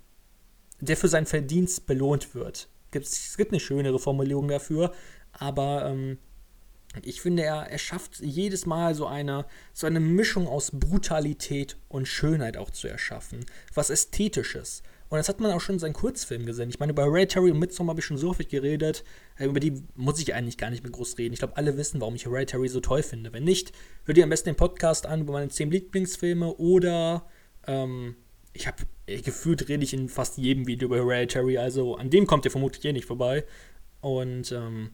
[0.80, 4.92] der für seinen Verdienst belohnt wird es gibt eine schönere Formulierung dafür,
[5.32, 6.18] aber ähm,
[7.02, 12.06] ich finde, er, er schafft jedes Mal so eine, so eine Mischung aus Brutalität und
[12.06, 13.44] Schönheit auch zu erschaffen.
[13.74, 14.82] Was Ästhetisches.
[15.08, 16.68] Und das hat man auch schon in seinen Kurzfilmen gesehen.
[16.68, 19.04] Ich meine, über Terry und Midsommar habe ich schon so viel geredet.
[19.38, 21.32] Äh, über die muss ich eigentlich gar nicht mehr groß reden.
[21.32, 23.32] Ich glaube, alle wissen, warum ich Terry so toll finde.
[23.32, 23.72] Wenn nicht,
[24.04, 27.26] hört ihr am besten den Podcast an über meine 10 Lieblingsfilme oder
[27.66, 28.16] ähm,
[28.56, 32.44] ich habe gefühlt rede ich in fast jedem Video über Hereditary, also an dem kommt
[32.44, 33.44] ihr vermutlich eh nicht vorbei.
[34.00, 34.90] Und ähm,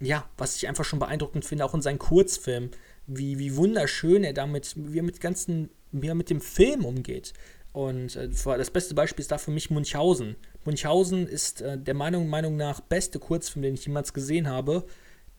[0.00, 2.70] ja, was ich einfach schon beeindruckend finde, auch in seinen Kurzfilmen,
[3.06, 7.32] wie, wie wunderschön er damit, wie er mit ganzen, wie er mit dem Film umgeht.
[7.72, 10.36] Und äh, das beste Beispiel ist da für mich Munchausen.
[10.64, 14.84] Munchausen ist äh, der Meinung, Meinung nach beste Kurzfilm, den ich jemals gesehen habe.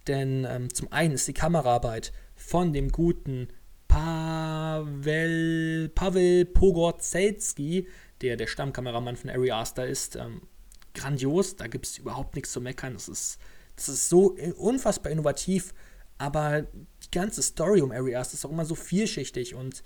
[0.07, 3.49] Denn ähm, zum einen ist die Kameraarbeit von dem guten
[3.91, 7.87] Pavel, Pavel Pogorzelski,
[8.21, 10.43] der der Stammkameramann von Ari Aster ist, ähm,
[10.93, 11.57] grandios.
[11.57, 12.93] Da gibt es überhaupt nichts zu meckern.
[12.93, 13.37] Das ist,
[13.75, 15.73] das ist so unfassbar innovativ,
[16.17, 19.83] aber die ganze Story um Ari Aster ist auch immer so vielschichtig und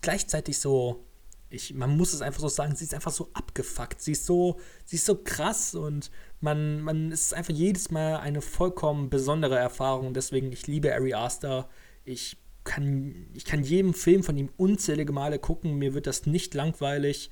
[0.00, 1.04] gleichzeitig so.
[1.52, 4.00] Ich, man muss es einfach so sagen, sie ist einfach so abgefuckt.
[4.00, 8.40] Sie ist so, sie ist so krass und man, man ist einfach jedes Mal eine
[8.40, 10.14] vollkommen besondere Erfahrung.
[10.14, 11.68] Deswegen, ich liebe Ari Aster.
[12.04, 15.78] Ich kann, ich kann jedem Film von ihm unzählige Male gucken.
[15.78, 17.30] Mir wird das nicht langweilig.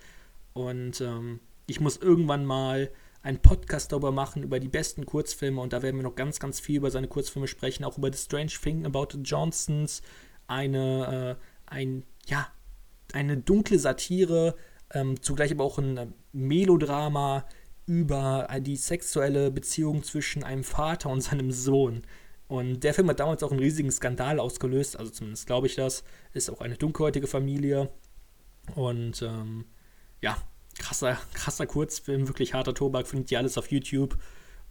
[0.53, 2.91] Und ähm, ich muss irgendwann mal
[3.23, 5.61] einen Podcast darüber machen, über die besten Kurzfilme.
[5.61, 7.85] Und da werden wir noch ganz, ganz viel über seine Kurzfilme sprechen.
[7.85, 10.03] Auch über The Strange Thing About the Johnsons.
[10.47, 12.49] Eine, äh, ein, ja,
[13.13, 14.57] eine dunkle Satire,
[14.93, 17.45] ähm, zugleich aber auch ein Melodrama
[17.87, 22.03] über die sexuelle Beziehung zwischen einem Vater und seinem Sohn.
[22.49, 26.03] Und der Film hat damals auch einen riesigen Skandal ausgelöst, also zumindest glaube ich das.
[26.33, 27.91] Ist auch eine dunkelhäutige Familie.
[28.75, 29.67] Und ähm,
[30.23, 30.39] ja,
[30.79, 34.19] krasser, krasser Kurzfilm, wirklich harter Tobak, findet ihr alles auf YouTube.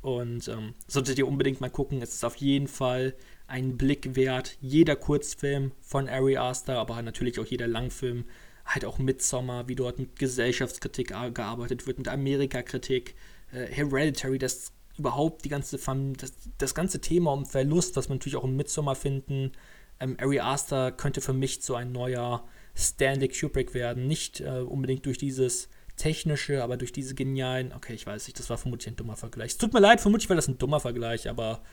[0.01, 2.01] Und ähm, solltet ihr unbedingt mal gucken.
[2.01, 3.15] Es ist auf jeden Fall
[3.47, 4.57] ein Blick wert.
[4.59, 8.25] Jeder Kurzfilm von Ari Aster, aber natürlich auch jeder Langfilm.
[8.65, 13.15] Halt auch Midsommar, wie dort mit Gesellschaftskritik gearbeitet wird, mit Amerikakritik.
[13.51, 18.16] Äh, Hereditary, das überhaupt die ganze Fam das, das ganze Thema um Verlust, was wir
[18.16, 19.52] natürlich auch im Midsommar finden.
[20.00, 24.08] Ähm, Ari Aster könnte für mich so ein neuer Stanley Kubrick werden.
[24.08, 27.74] Nicht äh, unbedingt durch dieses technische, aber durch diese genialen.
[27.74, 29.52] Okay, ich weiß nicht, das war vermutlich ein dummer Vergleich.
[29.52, 31.64] Es tut mir leid, vermutlich war das ein dummer Vergleich, aber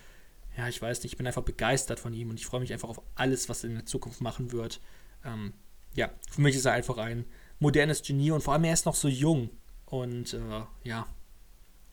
[0.57, 2.89] ja, ich weiß nicht, ich bin einfach begeistert von ihm und ich freue mich einfach
[2.89, 4.81] auf alles, was er in der Zukunft machen wird.
[5.25, 5.53] Ähm,
[5.95, 7.25] ja, für mich ist er einfach ein
[7.59, 9.51] modernes Genie und vor allem er ist noch so jung.
[9.87, 11.07] Und äh, ja,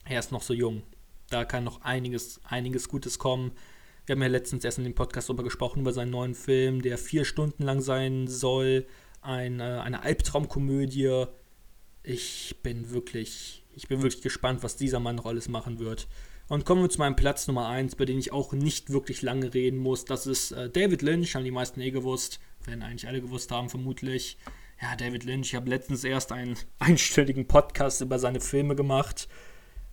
[0.04, 0.82] er ist noch so jung.
[1.32, 3.52] Da kann noch einiges, einiges Gutes kommen.
[4.04, 6.98] Wir haben ja letztens erst in dem Podcast darüber gesprochen, über seinen neuen Film, der
[6.98, 8.86] vier Stunden lang sein soll.
[9.22, 11.24] Eine, eine Albtraumkomödie.
[12.02, 16.06] Ich bin wirklich, ich bin wirklich gespannt, was dieser Mann noch alles machen wird.
[16.48, 19.54] Und kommen wir zu meinem Platz Nummer 1, bei dem ich auch nicht wirklich lange
[19.54, 20.04] reden muss.
[20.04, 22.40] Das ist äh, David Lynch, haben die meisten eh gewusst.
[22.66, 24.36] Werden eigentlich alle gewusst haben, vermutlich.
[24.82, 29.28] ja, David Lynch, ich habe letztens erst einen einstündigen Podcast über seine Filme gemacht.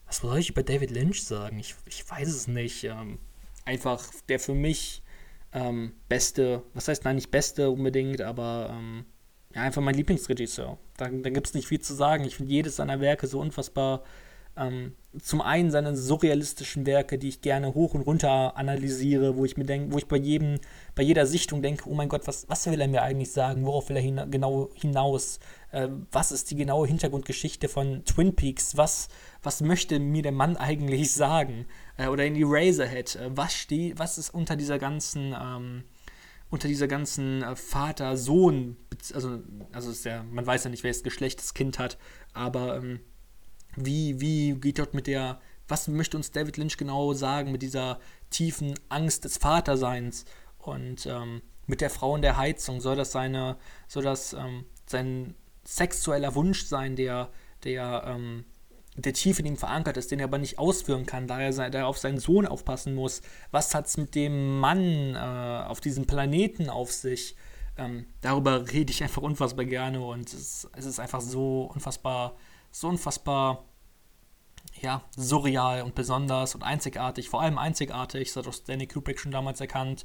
[0.10, 1.60] Was soll ich über David Lynch sagen?
[1.60, 2.84] Ich, ich weiß es nicht.
[2.84, 3.20] Ähm,
[3.64, 5.04] einfach der für mich
[5.54, 9.06] ähm, beste, was heißt nein, nicht beste unbedingt, aber ähm,
[9.54, 10.80] ja, einfach mein Lieblingsregisseur.
[10.98, 12.24] Da, da gibt es nicht viel zu sagen.
[12.24, 14.04] Ich finde jedes seiner Werke so unfassbar
[14.60, 19.58] ähm, zum einen seine surrealistischen Werke, die ich gerne hoch und runter analysiere, wo ich
[19.58, 20.60] mir denke, wo ich bei jedem,
[20.94, 23.66] bei jeder Sichtung denke, oh mein Gott, was, was will er mir eigentlich sagen?
[23.66, 25.40] Worauf will er hina genau hinaus?
[25.72, 28.78] Äh, was ist die genaue Hintergrundgeschichte von Twin Peaks?
[28.78, 29.08] Was,
[29.42, 31.66] was möchte mir der Mann eigentlich sagen?
[31.98, 35.84] Äh, oder in Eraserhead, äh, was steht, was ist unter dieser ganzen ähm,
[36.52, 38.78] unter dieser ganzen äh, Vater-Sohn,
[39.14, 39.40] also,
[39.72, 41.98] also ist ja, man weiß ja nicht, welches Geschlecht das Kind hat,
[42.34, 43.02] aber ähm,
[43.76, 48.00] wie, wie geht dort mit der, was möchte uns David Lynch genau sagen mit dieser
[48.30, 50.26] tiefen Angst des Vaterseins
[50.58, 52.82] und ähm, mit der Frau in der Heizung?
[52.82, 53.58] Soll das seine,
[53.88, 57.30] soll das ähm, sein sexueller Wunsch sein, der,
[57.64, 58.46] der, ähm,
[58.96, 61.80] der tief in ihm verankert ist, den er aber nicht ausführen kann, da er, da
[61.80, 63.22] er auf seinen Sohn aufpassen muss?
[63.52, 67.36] Was hat es mit dem Mann äh, auf diesem Planeten auf sich?
[67.78, 72.36] Ähm, darüber rede ich einfach unfassbar gerne und es, es ist einfach so unfassbar
[72.72, 73.66] so unfassbar
[74.82, 79.32] ja, surreal und besonders und einzigartig, vor allem einzigartig, das hat auch Stanley Kubrick schon
[79.32, 80.04] damals erkannt,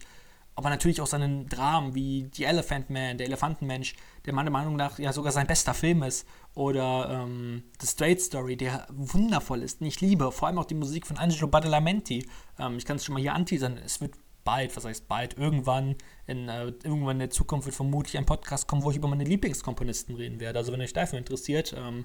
[0.56, 3.94] aber natürlich auch seinen Dramen wie The Elephant Man, der Elefantenmensch,
[4.24, 8.56] der meiner Meinung nach ja sogar sein bester Film ist, oder ähm, The Straight Story,
[8.56, 12.28] der wundervoll ist, und ich liebe, vor allem auch die Musik von Angelo Badalamenti.
[12.58, 15.96] Ähm, ich kann es schon mal hier anteasern, es wird bald, was heißt bald, irgendwann
[16.26, 19.24] in, äh, irgendwann in der Zukunft wird vermutlich ein Podcast kommen, wo ich über meine
[19.24, 20.58] Lieblingskomponisten reden werde.
[20.58, 22.04] Also wenn euch dafür interessiert, ähm,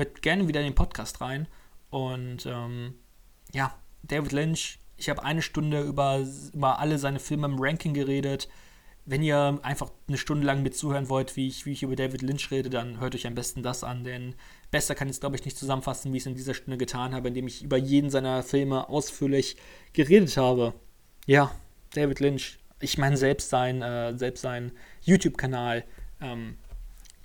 [0.00, 1.46] hört gerne wieder in den Podcast rein.
[1.90, 2.94] Und ähm,
[3.52, 8.48] ja, David Lynch, ich habe eine Stunde über, über alle seine Filme im Ranking geredet.
[9.04, 12.22] Wenn ihr einfach eine Stunde lang mit zuhören wollt, wie ich, wie ich über David
[12.22, 14.34] Lynch rede, dann hört euch am besten das an, denn
[14.70, 17.14] besser kann ich es, glaube ich, nicht zusammenfassen, wie ich es in dieser Stunde getan
[17.14, 19.56] habe, indem ich über jeden seiner Filme ausführlich
[19.94, 20.74] geredet habe.
[21.26, 21.50] Ja,
[21.94, 24.72] David Lynch, ich meine selbst sein, äh, sein
[25.02, 25.84] YouTube-Kanal,
[26.20, 26.56] ähm,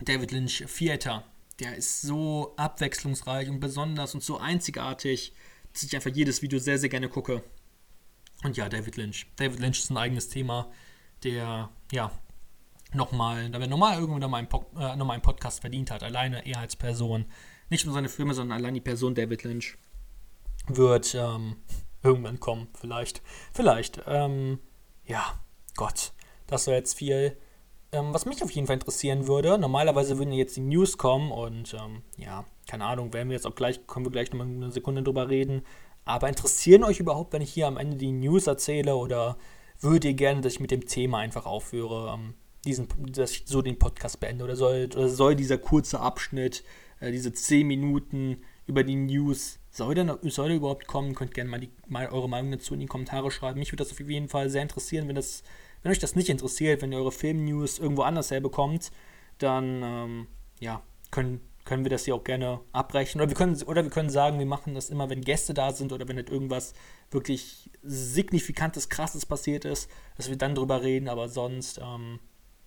[0.03, 1.23] David Lynch Theater,
[1.59, 5.33] der ist so abwechslungsreich und besonders und so einzigartig,
[5.73, 7.43] dass ich einfach jedes Video sehr, sehr gerne gucke.
[8.43, 9.27] Und ja, David Lynch.
[9.37, 10.71] David Lynch ist ein eigenes Thema,
[11.23, 12.11] der, ja,
[12.93, 16.59] nochmal, da wir normal irgendwann nochmal po äh, noch einen Podcast verdient hat, alleine er
[16.59, 17.25] als Person.
[17.69, 19.77] Nicht nur seine Filme, sondern allein die Person David Lynch
[20.67, 21.57] wird ähm,
[22.03, 23.21] irgendwann kommen, vielleicht.
[23.53, 24.01] Vielleicht.
[24.07, 24.59] Ähm,
[25.05, 25.39] ja,
[25.75, 26.13] Gott,
[26.47, 27.37] das war jetzt viel.
[27.95, 31.73] Ähm, was mich auf jeden Fall interessieren würde, normalerweise würden jetzt die News kommen und
[31.73, 35.01] ähm, ja, keine Ahnung, werden wir jetzt auch gleich, können wir gleich nochmal eine Sekunde
[35.01, 35.63] drüber reden.
[36.03, 39.37] Aber interessieren euch überhaupt, wenn ich hier am Ende die News erzähle oder
[39.79, 42.33] würdet ihr gerne, dass ich mit dem Thema einfach aufhöre, ähm,
[42.65, 44.43] diesen, dass ich so den Podcast beende?
[44.43, 46.63] Oder soll, oder soll dieser kurze Abschnitt,
[46.99, 51.15] äh, diese 10 Minuten über die News, soll der, soll der überhaupt kommen?
[51.15, 53.59] Könnt gerne mal, die, mal eure Meinung dazu in die Kommentare schreiben.
[53.59, 55.43] Mich würde das auf jeden Fall sehr interessieren, wenn das
[55.85, 58.91] wenn euch das nicht interessiert, wenn ihr eure Film-News irgendwo anders herbekommt,
[59.37, 60.27] dann ähm,
[60.59, 60.81] ja,
[61.11, 63.21] können, können wir das hier auch gerne abbrechen.
[63.21, 65.93] Oder wir, können, oder wir können sagen, wir machen das immer, wenn Gäste da sind
[65.93, 66.73] oder wenn halt irgendwas
[67.11, 71.07] wirklich signifikantes, krasses passiert ist, dass wir dann drüber reden.
[71.07, 72.19] Aber sonst, ähm,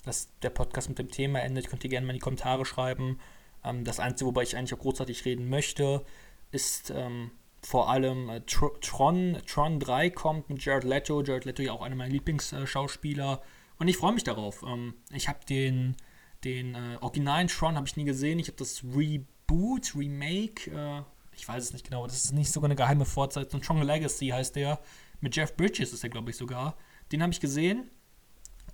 [0.04, 3.18] dass der Podcast mit dem Thema endet, könnt ihr gerne mal in die Kommentare schreiben.
[3.64, 6.04] Ähm, das Einzige, wobei ich eigentlich auch großartig reden möchte,
[6.52, 7.32] ist ähm,
[7.62, 11.22] vor allem äh, Tron, Tron 3 kommt mit Jared Leto.
[11.22, 13.42] Jared Leto ja auch einer meiner Lieblingsschauspieler.
[13.78, 14.62] und ich freue mich darauf.
[14.62, 15.96] Ähm, ich habe den,
[16.44, 18.38] den äh, originalen Tron habe ich nie gesehen.
[18.38, 21.02] Ich habe das Reboot, Remake, äh,
[21.36, 23.60] ich weiß es nicht genau, das ist nicht sogar eine geheime Fortsetzung.
[23.60, 24.80] Tron Legacy heißt der.
[25.20, 26.76] Mit Jeff Bridges ist er, glaube ich, sogar.
[27.10, 27.90] Den habe ich gesehen.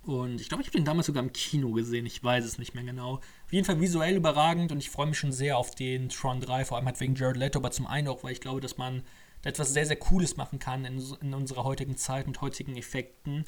[0.03, 2.05] Und ich glaube, ich habe den damals sogar im Kino gesehen.
[2.05, 3.21] Ich weiß es nicht mehr genau.
[3.55, 6.75] Jeden Fall visuell überragend und ich freue mich schon sehr auf den Tron 3, vor
[6.75, 9.03] allem halt wegen Jared Leto, aber zum einen auch, weil ich glaube, dass man
[9.43, 13.45] da etwas sehr, sehr Cooles machen kann in, in unserer heutigen Zeit mit heutigen Effekten.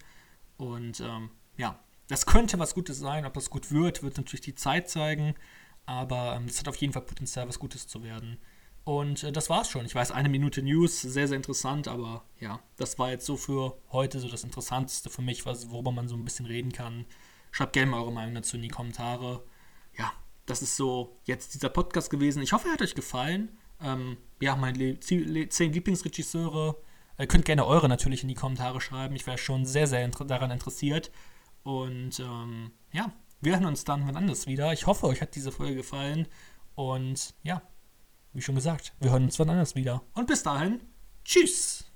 [0.56, 1.78] Und ähm, ja,
[2.08, 3.26] das könnte was Gutes sein.
[3.26, 5.36] Ob das gut wird, wird natürlich die Zeit zeigen.
[5.86, 8.38] Aber ähm, es ähm, hat auf jeden Fall Potenzial, was Gutes zu werden.
[8.86, 9.86] Und äh, das war's schon.
[9.86, 13.78] Ich weiß, eine Minute News, sehr, sehr interessant, aber ja, das war jetzt so für
[13.92, 17.06] heute so das Interessanteste für mich, was, worüber man so ein bisschen reden kann.
[17.52, 19.44] Schreibt gerne mal eure Meinung dazu in die Kommentare.
[19.98, 20.12] Ja,
[20.46, 22.42] das ist so jetzt dieser Podcast gewesen.
[22.42, 23.58] Ich hoffe, er hat euch gefallen.
[23.82, 26.78] Ähm, ja, meine zehn Lieblingsregisseure.
[27.20, 29.16] Ihr könnt gerne eure natürlich in die Kommentare schreiben.
[29.16, 31.12] Ich wäre schon sehr, sehr inter daran interessiert.
[31.64, 34.74] Und ähm, ja, wir hören uns dann wann anders wieder.
[34.74, 36.28] Ich hoffe, euch hat diese Folge gefallen.
[36.76, 37.62] Und ja,
[38.34, 40.04] wie schon gesagt, wir hören uns wann anders wieder.
[40.14, 40.80] Und bis dahin,
[41.24, 41.87] tschüss!